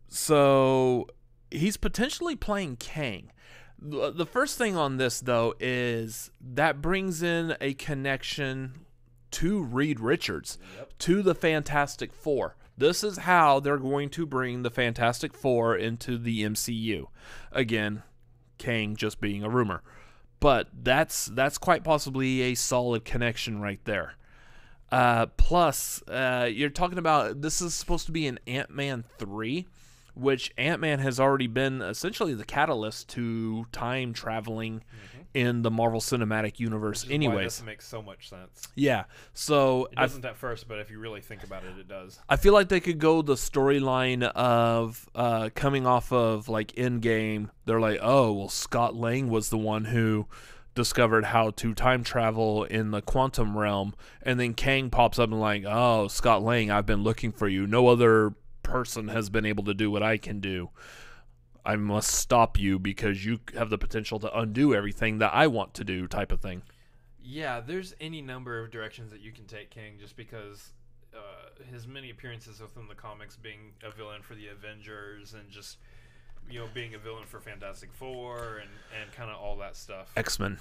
[0.07, 1.07] so
[1.49, 3.32] he's potentially playing Kang.
[3.80, 8.83] The the first thing on this though is that brings in a connection
[9.34, 10.58] to Reed Richards,
[11.00, 12.56] to the Fantastic Four.
[12.78, 17.08] This is how they're going to bring the Fantastic Four into the MCU.
[17.52, 18.04] Again,
[18.58, 19.82] Kang just being a rumor.
[20.40, 24.16] But that's that's quite possibly a solid connection right there.
[24.92, 29.66] Uh, plus, uh, you're talking about this is supposed to be an Ant Man 3,
[30.14, 34.84] which Ant Man has already been essentially the catalyst to time traveling
[35.34, 37.58] in the Marvel Cinematic Universe, why anyways.
[37.58, 38.68] this makes so much sense.
[38.76, 39.06] Yeah.
[39.34, 42.20] So It I, doesn't at first, but if you really think about it, it does.
[42.30, 47.50] I feel like they could go the storyline of uh, coming off of like Endgame.
[47.66, 50.28] They're like, oh, well, Scott Lang was the one who
[50.76, 55.40] discovered how to time travel in the quantum realm, and then Kang pops up and
[55.40, 57.68] like, oh, Scott Lang, I've been looking for you.
[57.68, 60.70] No other person has been able to do what I can do.
[61.66, 65.74] I must stop you because you have the potential to undo everything that I want
[65.76, 66.61] to do, type of thing.
[67.24, 70.74] Yeah, there's any number of directions that you can take Kang just because
[71.16, 75.78] uh, his many appearances within the comics being a villain for the Avengers and just
[76.49, 78.70] you know being a villain for Fantastic Four and
[79.01, 80.57] and kind of all that stuff X Men.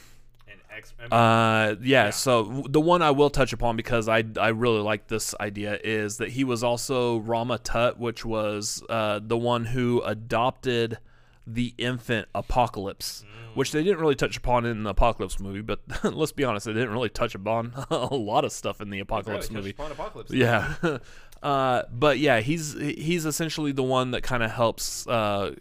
[0.50, 0.94] And X.
[0.98, 2.10] I Uh, yeah, Yeah.
[2.10, 6.18] So the one I will touch upon because I I really like this idea is
[6.18, 10.98] that he was also Rama Tut, which was uh, the one who adopted
[11.46, 13.24] the infant Apocalypse,
[13.54, 15.60] which they didn't really touch upon in the Apocalypse movie.
[15.60, 19.00] But let's be honest, they didn't really touch upon a lot of stuff in the
[19.00, 19.74] Apocalypse touched movie.
[19.78, 20.32] Apocalypse.
[20.32, 20.74] Yeah.
[21.42, 25.52] Uh, but yeah, he's he's essentially the one that kind of helps uh,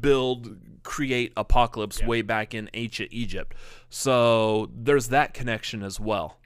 [0.00, 2.06] build, create Apocalypse Yeah.
[2.06, 3.54] way back in ancient Egypt.
[3.90, 6.38] So there's that connection as well.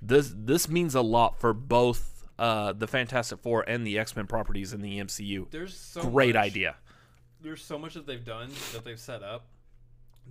[0.00, 4.26] This this means a lot for both uh, the Fantastic Four and the X Men
[4.26, 5.50] properties in the MCU.
[5.50, 6.76] There's so Great much- idea.
[7.42, 9.46] There's so much that they've done that they've set up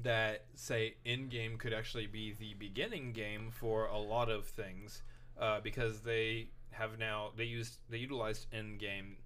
[0.03, 5.03] that say Endgame could actually be the beginning game for a lot of things
[5.39, 9.17] uh, because they have now they used they utilized Endgame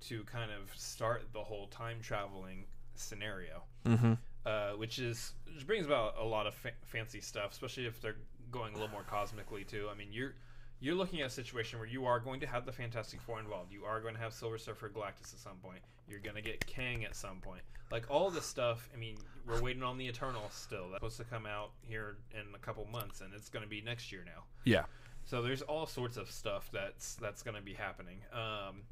[0.00, 2.64] to kind of start the whole time traveling
[2.96, 4.14] scenario Mm-hmm.
[4.46, 8.16] uh, which is which brings about a lot of fa- fancy stuff, especially if they're
[8.50, 9.88] going a little more cosmically too.
[9.90, 10.34] I mean, you're
[10.80, 13.72] you're looking at a situation where you are going to have the Fantastic Four involved.
[13.72, 15.80] You are going to have Silver Surfer Galactus at some point.
[16.08, 17.62] You're going to get Kang at some point.
[17.90, 18.88] Like all this stuff.
[18.94, 19.16] I mean,
[19.46, 20.90] we're waiting on the Eternals still.
[20.90, 23.80] That's supposed to come out here in a couple months, and it's going to be
[23.80, 24.44] next year now.
[24.64, 24.84] Yeah.
[25.24, 28.20] So there's all sorts of stuff that's that's going to be happening.
[28.32, 28.82] Um,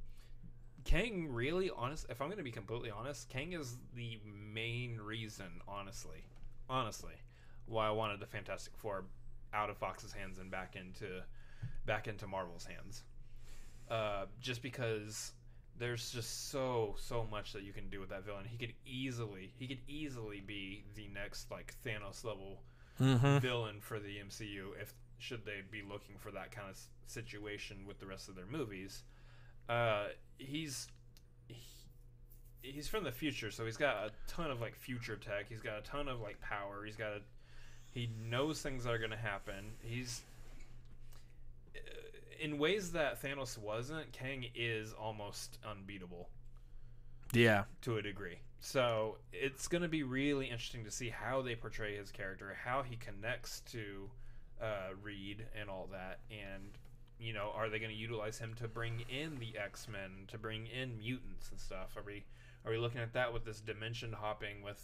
[0.87, 5.61] Kang really honest if I'm going to be completely honest, Kang is the main reason
[5.69, 6.25] honestly.
[6.69, 7.15] Honestly,
[7.67, 9.05] why I wanted the Fantastic Four
[9.53, 11.23] out of Fox's hands and back into
[11.85, 13.03] back into Marvel's hands.
[13.91, 15.33] Uh, just because
[15.79, 18.45] there's just so so much that you can do with that villain.
[18.45, 22.63] He could easily he could easily be the next like Thanos level
[23.01, 23.39] Mm-hmm.
[23.41, 27.99] villain for the MCU if should they be looking for that kind of situation with
[28.01, 29.03] the rest of their movies.
[29.69, 30.07] Uh,
[30.39, 30.89] he's
[31.49, 31.57] he,
[32.63, 35.47] he's from the future, so he's got a ton of like future tech.
[35.49, 36.85] He's got a ton of like power.
[36.85, 37.21] He's got a
[37.93, 39.73] he knows things that are going to happen.
[39.83, 40.23] He's
[41.75, 41.79] uh,
[42.41, 44.13] in ways that Thanos wasn't.
[44.13, 46.29] Kang is almost unbeatable
[47.33, 47.65] Yeah.
[47.83, 48.39] to a degree.
[48.61, 52.83] So it's going to be really interesting to see how they portray his character, how
[52.83, 54.11] he connects to
[54.61, 56.71] uh, Reed and all that, and
[57.19, 60.39] you know, are they going to utilize him to bring in the X Men, to
[60.39, 61.97] bring in mutants and stuff?
[61.97, 62.25] Are we
[62.65, 64.83] are we looking at that with this dimension hopping with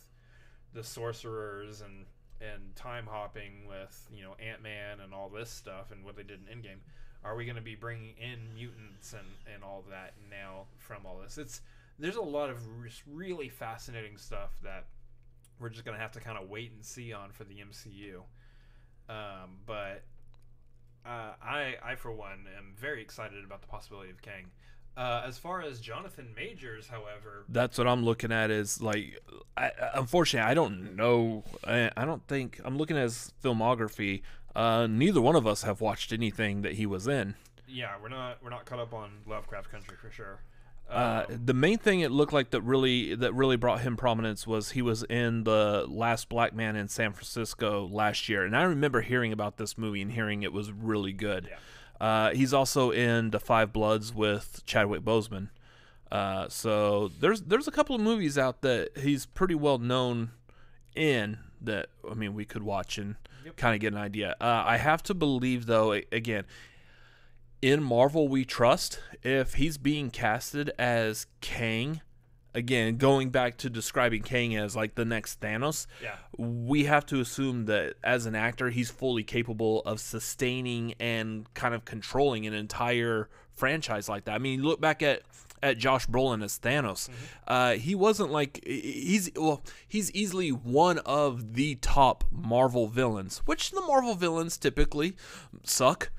[0.73, 2.07] the sorcerers and
[2.41, 6.23] and time hopping with you know Ant Man and all this stuff and what they
[6.23, 6.81] did in Endgame?
[7.25, 11.19] Are we going to be bringing in mutants and and all that now from all
[11.23, 11.39] this?
[11.39, 11.61] It's
[11.99, 12.59] there's a lot of
[13.07, 14.87] really fascinating stuff that
[15.61, 18.23] we're just gonna have to kind of wait and see on for the MCU.
[19.09, 20.03] Um, but
[21.07, 24.51] uh, I, I for one, am very excited about the possibility of Kang.
[24.95, 28.51] Uh, as far as Jonathan Majors, however, That's what I'm looking at.
[28.51, 29.19] Is like,
[29.57, 31.45] I, unfortunately, I don't know.
[31.67, 34.21] I, I don't think I'm looking at his filmography.
[34.55, 37.35] Uh, neither one of us have watched anything that he was in.
[37.67, 40.41] yeah, we're not we're not caught up on Lovecraft Country for sure.
[40.93, 44.73] Uh, the main thing it looked like that really that really brought him prominence was
[44.73, 49.01] he was in the Last Black Man in San Francisco last year, and I remember
[49.01, 51.49] hearing about this movie and hearing it was really good.
[51.51, 51.57] Yeah.
[52.07, 55.49] Uh, he's also in The Five Bloods with Chadwick Boseman.
[56.11, 60.33] Uh, so there's there's a couple of movies out that he's pretty well known
[60.95, 63.57] in that I mean we could watch and Yep.
[63.57, 64.37] kind of get an idea.
[64.41, 66.45] Uh, I have to believe though again
[67.63, 72.01] in Marvel we trust if he's being casted as Kang
[72.55, 77.21] again going back to describing Kang as like the next Thanos yeah, we have to
[77.21, 82.53] assume that as an actor he's fully capable of sustaining and kind of controlling an
[82.53, 84.35] entire franchise like that.
[84.35, 85.23] I mean, look back at
[85.63, 87.09] at Josh Brolin as Thanos.
[87.47, 93.71] Uh, he wasn't like he's well, he's easily one of the top Marvel villains, which
[93.71, 95.17] the Marvel villains typically
[95.63, 96.11] suck.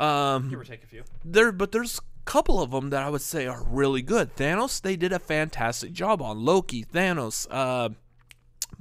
[0.00, 1.04] Um, give or take a few.
[1.24, 4.34] there but there's a couple of them that I would say are really good.
[4.36, 7.90] Thanos they did a fantastic job on Loki, Thanos, uh,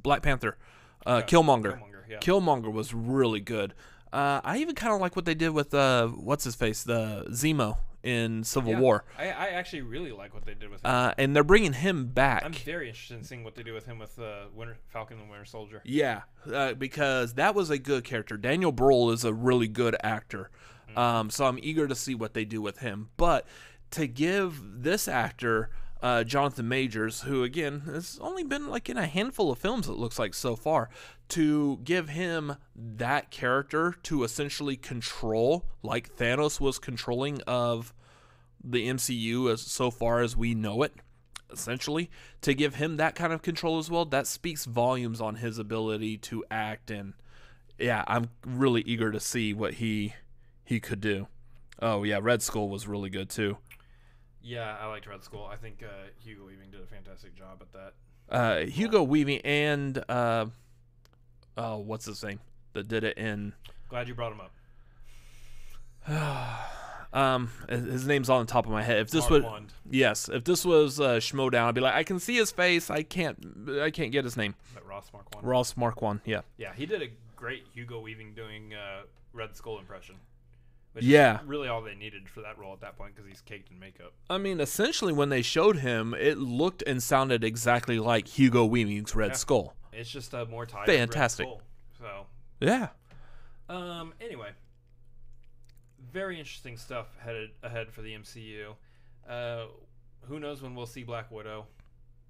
[0.02, 0.58] Black Panther,
[1.06, 1.80] uh, Killmonger.
[1.80, 2.18] Killmonger, yeah.
[2.20, 3.74] Killmonger was really good.
[4.12, 7.26] Uh, I even kind of like what they did with uh, what's his face, the
[7.30, 10.90] Zemo in Civil Yeah, War, I, I actually really like what they did with him.
[10.90, 12.44] uh, and they're bringing him back.
[12.46, 15.30] I'm very interested in seeing what they do with him with uh, Winter Falcon and
[15.30, 15.82] Winter Soldier.
[15.84, 18.38] Yeah, uh, because that was a good character.
[18.38, 20.50] Daniel Brühl is a really good actor.
[20.96, 23.10] Um, so I'm eager to see what they do with him.
[23.18, 23.48] But
[23.92, 25.70] to give this actor,
[26.02, 29.94] uh, Jonathan Majors, who again has only been like in a handful of films, it
[29.94, 30.90] looks like so far,
[31.30, 37.94] to give him that character to essentially control, like Thanos was controlling of
[38.64, 40.94] the MCU as so far as we know it
[41.52, 42.10] essentially
[42.42, 46.18] to give him that kind of control as well that speaks volumes on his ability
[46.18, 47.14] to act and
[47.78, 50.14] yeah i'm really eager to see what he
[50.70, 51.28] he could do
[51.82, 53.58] oh yeah red skull was really good too
[54.42, 55.46] Yeah, I liked Red Skull.
[55.52, 55.88] I think uh,
[56.24, 57.94] Hugo Weaving did a fantastic job at that.
[58.30, 60.46] uh hugo weaving and uh
[61.58, 62.40] oh what's his name
[62.74, 63.54] that did it in
[63.90, 64.52] Glad you brought him up.
[67.14, 70.44] um his name's on the top of my head if this Mark was yes if
[70.44, 73.38] this was uh schmoedown i'd be like i can see his face i can't
[73.82, 75.44] i can't get his name But Ross Marquand.
[75.46, 79.02] ross marquand yeah Yeah, he did a great Hugo Weaving doing uh,
[79.34, 80.16] Red Skull impression.
[80.94, 81.40] Which Yeah.
[81.46, 84.12] really all they needed for that role at that point because he's caked in makeup.
[84.30, 89.14] I mean, essentially, when they showed him, it looked and sounded exactly like Hugo Weaving's
[89.16, 89.36] Red Yeah.
[89.36, 89.76] Skull.
[89.94, 91.46] It's just a more tired Fantastic.
[91.48, 91.58] Red
[91.96, 92.28] Skull.
[92.60, 92.90] Yeah.
[93.70, 94.50] Um, anyway,
[96.12, 98.76] very interesting stuff headed ahead for the MCU.
[99.28, 99.66] Uh,
[100.22, 101.68] who knows when we'll see Black Widow?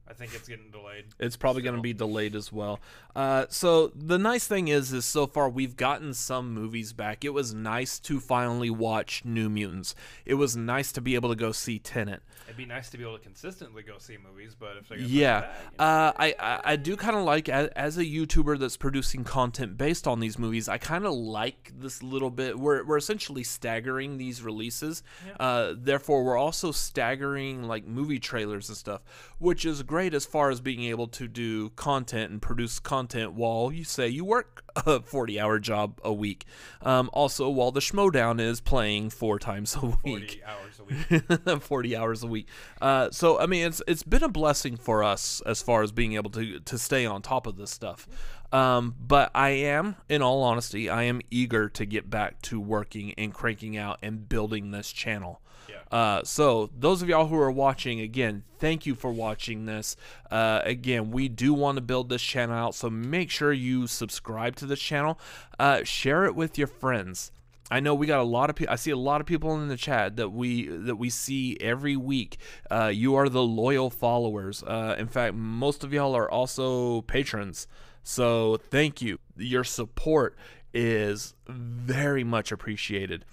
[0.10, 1.06] I think it's getting delayed.
[1.20, 2.80] It's probably going to be delayed as well.
[3.16, 7.24] Uh, so the nice thing is, is so far we've gotten some movies back.
[7.24, 9.94] It was nice to finally watch New Mutants.
[10.26, 12.22] It was nice to be able to go see Tenet.
[12.46, 15.42] It'd be nice to be able to consistently go see movies, but if they Yeah,
[15.42, 18.58] back, you know, uh, I, I I do kind of like as, as a YouTuber
[18.58, 20.68] that's producing content based on these movies.
[20.68, 22.58] I kind of like this little bit.
[22.58, 25.04] We're we're essentially staggering these releases.
[25.40, 29.02] Uh, therefore, we're also staggering like movie trailers and stuff,
[29.38, 33.72] which is great as far as being able to do content and produce content while
[33.72, 36.46] you say you work a forty hour job a week.
[36.82, 40.42] Um, also, while the Schmoedown is playing four times a week.
[40.42, 41.62] 40 hours a week.
[41.64, 42.48] 40 hours a week.
[42.82, 46.14] Uh, so I mean, it's it's been a blessing for us as far as being
[46.14, 48.08] able to to stay on top of this stuff.
[48.52, 53.14] Um, but I am, in all honesty, I am eager to get back to working
[53.18, 55.42] and cranking out and building this channel.
[55.70, 55.98] Yeah.
[55.98, 59.96] Uh, so those of y'all who are watching, again, thank you for watching this.
[60.32, 64.56] Uh, again, we do want to build this channel out, so make sure you subscribe
[64.58, 65.20] to this channel.
[65.60, 67.32] Uh, share it with your friends.
[67.72, 68.74] I know we got a lot of people.
[68.74, 71.96] I see a lot of people in the chat that we that we see every
[71.96, 72.40] week.
[72.72, 74.64] Uh, you are the loyal followers.
[74.64, 77.68] Uh, in fact, most of y'all are also patrons.
[78.10, 79.20] So thank you.
[79.38, 80.36] Your support
[80.74, 83.24] is very much appreciated.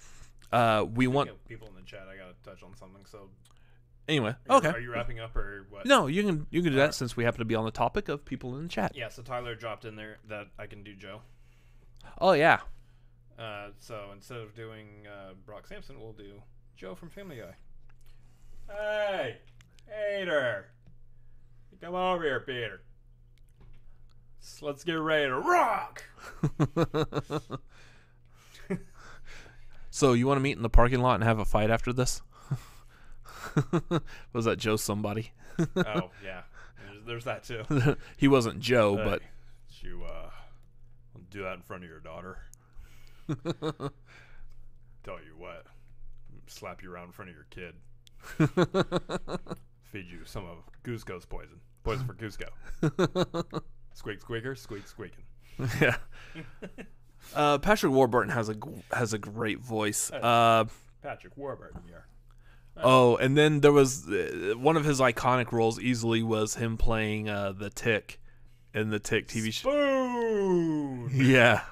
[0.51, 3.03] Uh, we want people in the chat, I gotta touch on something.
[3.07, 3.31] So,
[4.07, 4.35] anyway.
[4.47, 4.69] are- Okay.
[4.69, 5.87] are you wrapping up or what?
[5.87, 8.07] No, you can you can do that since we happen to be on the topic
[8.07, 8.95] of people in the chat.
[8.95, 9.09] Yeah.
[9.09, 11.21] So Tyler dropped in there that I can do Joe.
[12.21, 12.59] Oh yeah.
[13.39, 16.43] Uh, so instead of doing uh, Brock Sampson, we'll do
[16.75, 17.55] Joe from Family Guy.
[18.71, 19.37] Hey,
[19.87, 20.69] Peter,
[21.81, 22.81] come over here, Peter.
[24.41, 26.03] S- Let's get ready to rock.
[29.89, 32.21] so you want to meet in the parking lot and have a fight after this?
[34.33, 35.31] Was that Joe somebody?
[35.59, 36.41] oh yeah,
[36.85, 37.63] there's, there's that too.
[38.17, 39.27] he wasn't Joe, but Hey,
[39.81, 40.29] did you uh,
[41.31, 42.37] do that in front of your daughter.
[45.03, 45.65] Tell you what,
[46.47, 47.73] slap you around in front of your kid.
[49.91, 51.59] Feed you some of Kuzco's poison.
[51.83, 53.63] Poison for Kuzco.
[53.97, 55.23] Squeak squeaker, squeak squeaking.
[55.81, 55.97] yeah.
[57.35, 58.61] Uh, Patrick Warburton has a g-
[58.93, 60.09] has a great voice.
[60.11, 60.63] Uh,
[61.03, 62.05] Patrick Warburton here.
[62.77, 65.77] oh, and then there was uh, one of his iconic roles.
[65.77, 68.21] Easily was him playing uh, the Tick
[68.73, 69.69] in the Tick TV show.
[69.69, 71.09] Boom!
[71.13, 71.63] Yeah.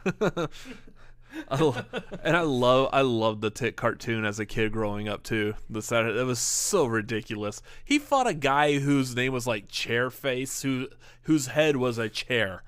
[1.49, 1.75] I lo-
[2.23, 5.53] and I love I loved the Tick cartoon as a kid growing up too.
[5.69, 7.61] The Saturday it was so ridiculous.
[7.83, 10.88] He fought a guy whose name was like Chairface, who
[11.23, 12.63] whose head was a chair.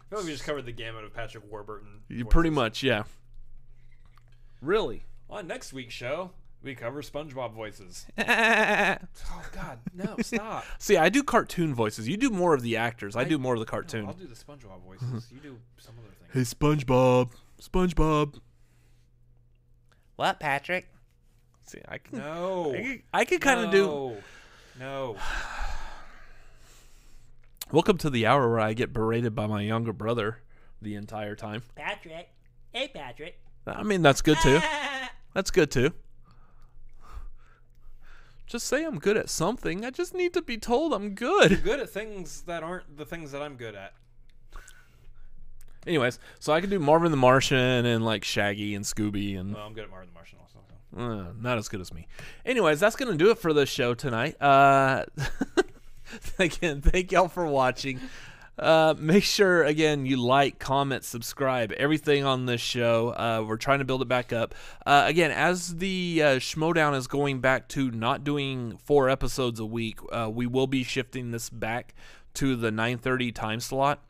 [0.00, 2.00] I feel like we just covered the gamut of Patrick Warburton.
[2.08, 3.04] You pretty much, yeah.
[4.60, 5.04] Really?
[5.30, 6.30] On next week's show,
[6.62, 8.06] we cover SpongeBob voices.
[9.30, 10.16] Oh God, no!
[10.22, 10.64] Stop.
[10.78, 12.08] See, I do cartoon voices.
[12.08, 13.14] You do more of the actors.
[13.14, 14.06] I, do more of the No, cartoon.
[14.06, 15.06] I'll do the SpongeBob voices.
[15.06, 15.34] Mm-hmm.
[15.36, 16.17] You do some other thing.
[16.30, 17.32] Hey, SpongeBob.
[17.58, 18.38] SpongeBob.
[20.16, 20.86] What, Patrick?
[21.66, 22.18] See, I can.
[22.18, 22.74] No.
[22.74, 23.86] I can, I can kind of do.
[23.86, 24.16] No.
[24.78, 25.16] No.
[27.72, 30.42] Welcome to the hour where I get berated by my younger brother
[30.82, 31.62] the entire time.
[31.74, 32.28] Patrick.
[32.72, 33.40] Hey, Patrick.
[33.66, 34.60] I mean, that's good too.
[35.34, 35.92] That's good too.
[38.46, 39.84] Just say I'm good at something.
[39.84, 41.62] I just need to be told I'm good.
[41.62, 43.92] Good at things that aren't the things that I'm good at.
[45.88, 49.64] Anyways, so I can do Marvin the Martian and like Shaggy and Scooby and Well,
[49.66, 50.58] I'm good at Marvin the Martian also.
[50.94, 51.00] so.
[51.02, 52.06] uh, not as good as me.
[52.44, 54.40] Anyways, that's gonna do it for the show tonight.
[54.40, 55.06] Uh,
[56.38, 58.00] again, thank y'all for watching.
[58.58, 61.72] Uh, make sure again you like, comment, subscribe.
[61.72, 63.10] Everything on this show.
[63.10, 64.54] Uh, we're trying to build it back up.
[64.84, 69.66] Uh, again, as the uh, Schmoedown is going back to not doing four episodes a
[69.66, 71.94] week, uh, we will be shifting this back
[72.34, 74.02] to the 9:30 time slot.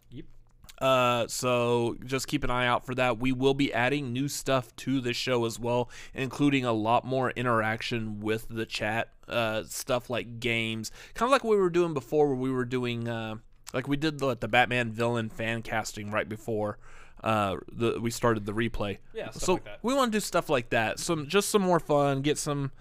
[0.81, 3.19] Uh, so just keep an eye out for that.
[3.19, 7.31] We will be adding new stuff to the show as well, including a lot more
[7.31, 9.09] interaction with the chat.
[9.29, 12.65] Uh, stuff like games, kind of like what we were doing before, where we were
[12.65, 13.35] doing, uh,
[13.75, 16.79] like we did the, the Batman villain fan casting right before.
[17.23, 18.97] Uh, the, we started the replay.
[19.13, 19.79] Yeah, stuff so like that.
[19.83, 20.99] we want to do stuff like that.
[20.99, 22.23] Some just some more fun.
[22.23, 22.73] Get some,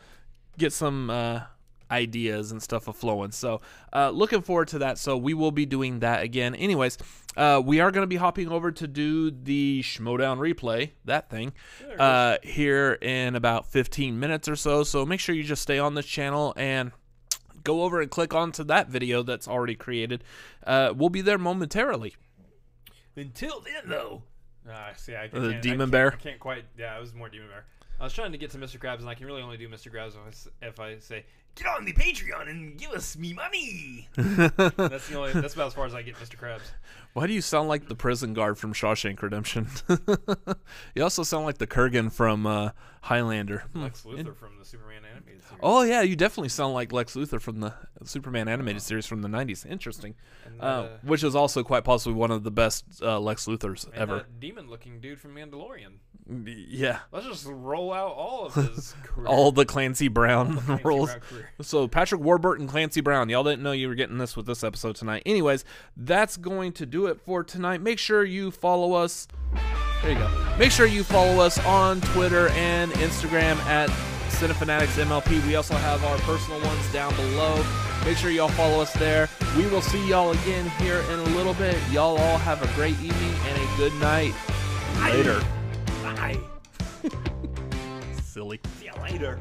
[0.57, 1.41] get some uh,
[1.91, 3.31] ideas and stuff flowing.
[3.31, 3.59] So
[3.91, 4.97] uh, looking forward to that.
[4.97, 6.55] So we will be doing that again.
[6.55, 6.97] Anyways,
[7.37, 11.53] uh, we are going to be hopping over to do the Schmoedown replay, that thing,
[11.97, 14.83] uh, here in about 15 minutes or so.
[14.83, 16.91] So make sure you just stay on this channel and
[17.63, 20.23] go over and click onto that video that's already created.
[20.65, 22.15] Uh, we'll be there momentarily.
[23.15, 24.23] Until then, though.
[24.69, 26.13] Ah, see, I The can't, I Demon can't- Bear?
[26.13, 26.65] I can't quite.
[26.77, 27.65] Yeah, it was more Demon Bear.
[27.99, 28.77] I was trying to get to Mr.
[28.77, 29.91] Krabs, and I can really only do Mr.
[29.91, 31.25] Krabs if I, s- if I say
[31.57, 34.07] get on the Patreon and give us me money.
[34.15, 35.33] that's the only.
[35.33, 36.37] That's about as far as I get, Mr.
[36.37, 36.71] Krabs.
[37.13, 39.67] Why do you sound like the prison guard from Shawshank Redemption?
[40.95, 43.63] you also sound like the Kurgan from uh, Highlander.
[43.73, 43.83] Hmm.
[43.83, 45.06] Lex Luthor from the Superman animated
[45.47, 45.59] series.
[45.63, 47.73] Oh yeah, you definitely sound like Lex Luthor from the
[48.03, 49.65] Superman animated series from the '90s.
[49.65, 53.45] Interesting, And, uh, uh, which is also quite possibly one of the best uh, Lex
[53.47, 54.25] Luthors ever.
[54.39, 55.93] demon-looking dude from Mandalorian.
[56.29, 58.93] Yeah, Let's just roll out all of his
[59.25, 61.09] all the Clancy Brown Clancy roles.
[61.09, 61.45] Brown.
[61.61, 63.29] So Patrick Warburton, Clancy Brown.
[63.29, 65.23] Y'all didn't know you were getting this with this episode tonight.
[65.25, 65.63] Anyways,
[65.95, 67.81] that's going to do it for tonight.
[67.81, 69.29] Make sure you follow us.
[70.03, 70.29] There you go.
[70.59, 73.89] Make sure you follow us on Twitter and Instagram at
[74.37, 75.43] Cinefanatics MLP.
[75.47, 77.65] We also have our personal ones down below.
[78.05, 79.27] Make sure y'all follow us there.
[79.57, 81.75] We will see y'all again here in a little bit.
[81.91, 84.35] Y'all all have a great evening and a good night.
[85.01, 85.43] Later.
[86.03, 86.37] Bye.
[88.21, 88.59] Silly.
[88.79, 89.39] See you later.